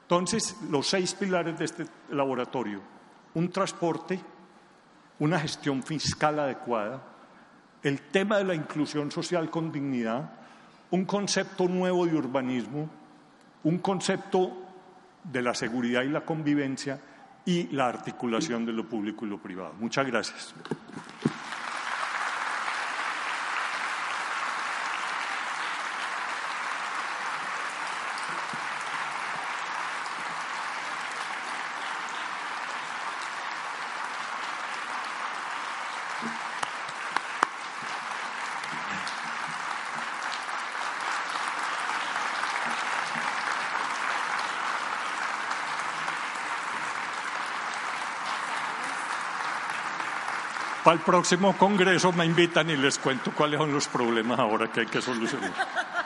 [0.03, 2.81] Entonces, los seis pilares de este laboratorio,
[3.35, 4.21] un transporte,
[5.21, 7.03] una gestión fiscal adecuada,
[7.83, 10.33] el tema de la inclusión social con dignidad,
[10.91, 12.89] un concepto nuevo de urbanismo,
[13.65, 14.68] un concepto
[15.25, 17.01] de la seguridad y la convivencia
[17.45, 19.75] y la articulación de lo público y lo privado.
[19.79, 20.55] Muchas gracias.
[50.89, 54.81] Para el próximo congreso me invitan y les cuento cuáles son los problemas ahora que
[54.81, 55.53] hay que solucionar.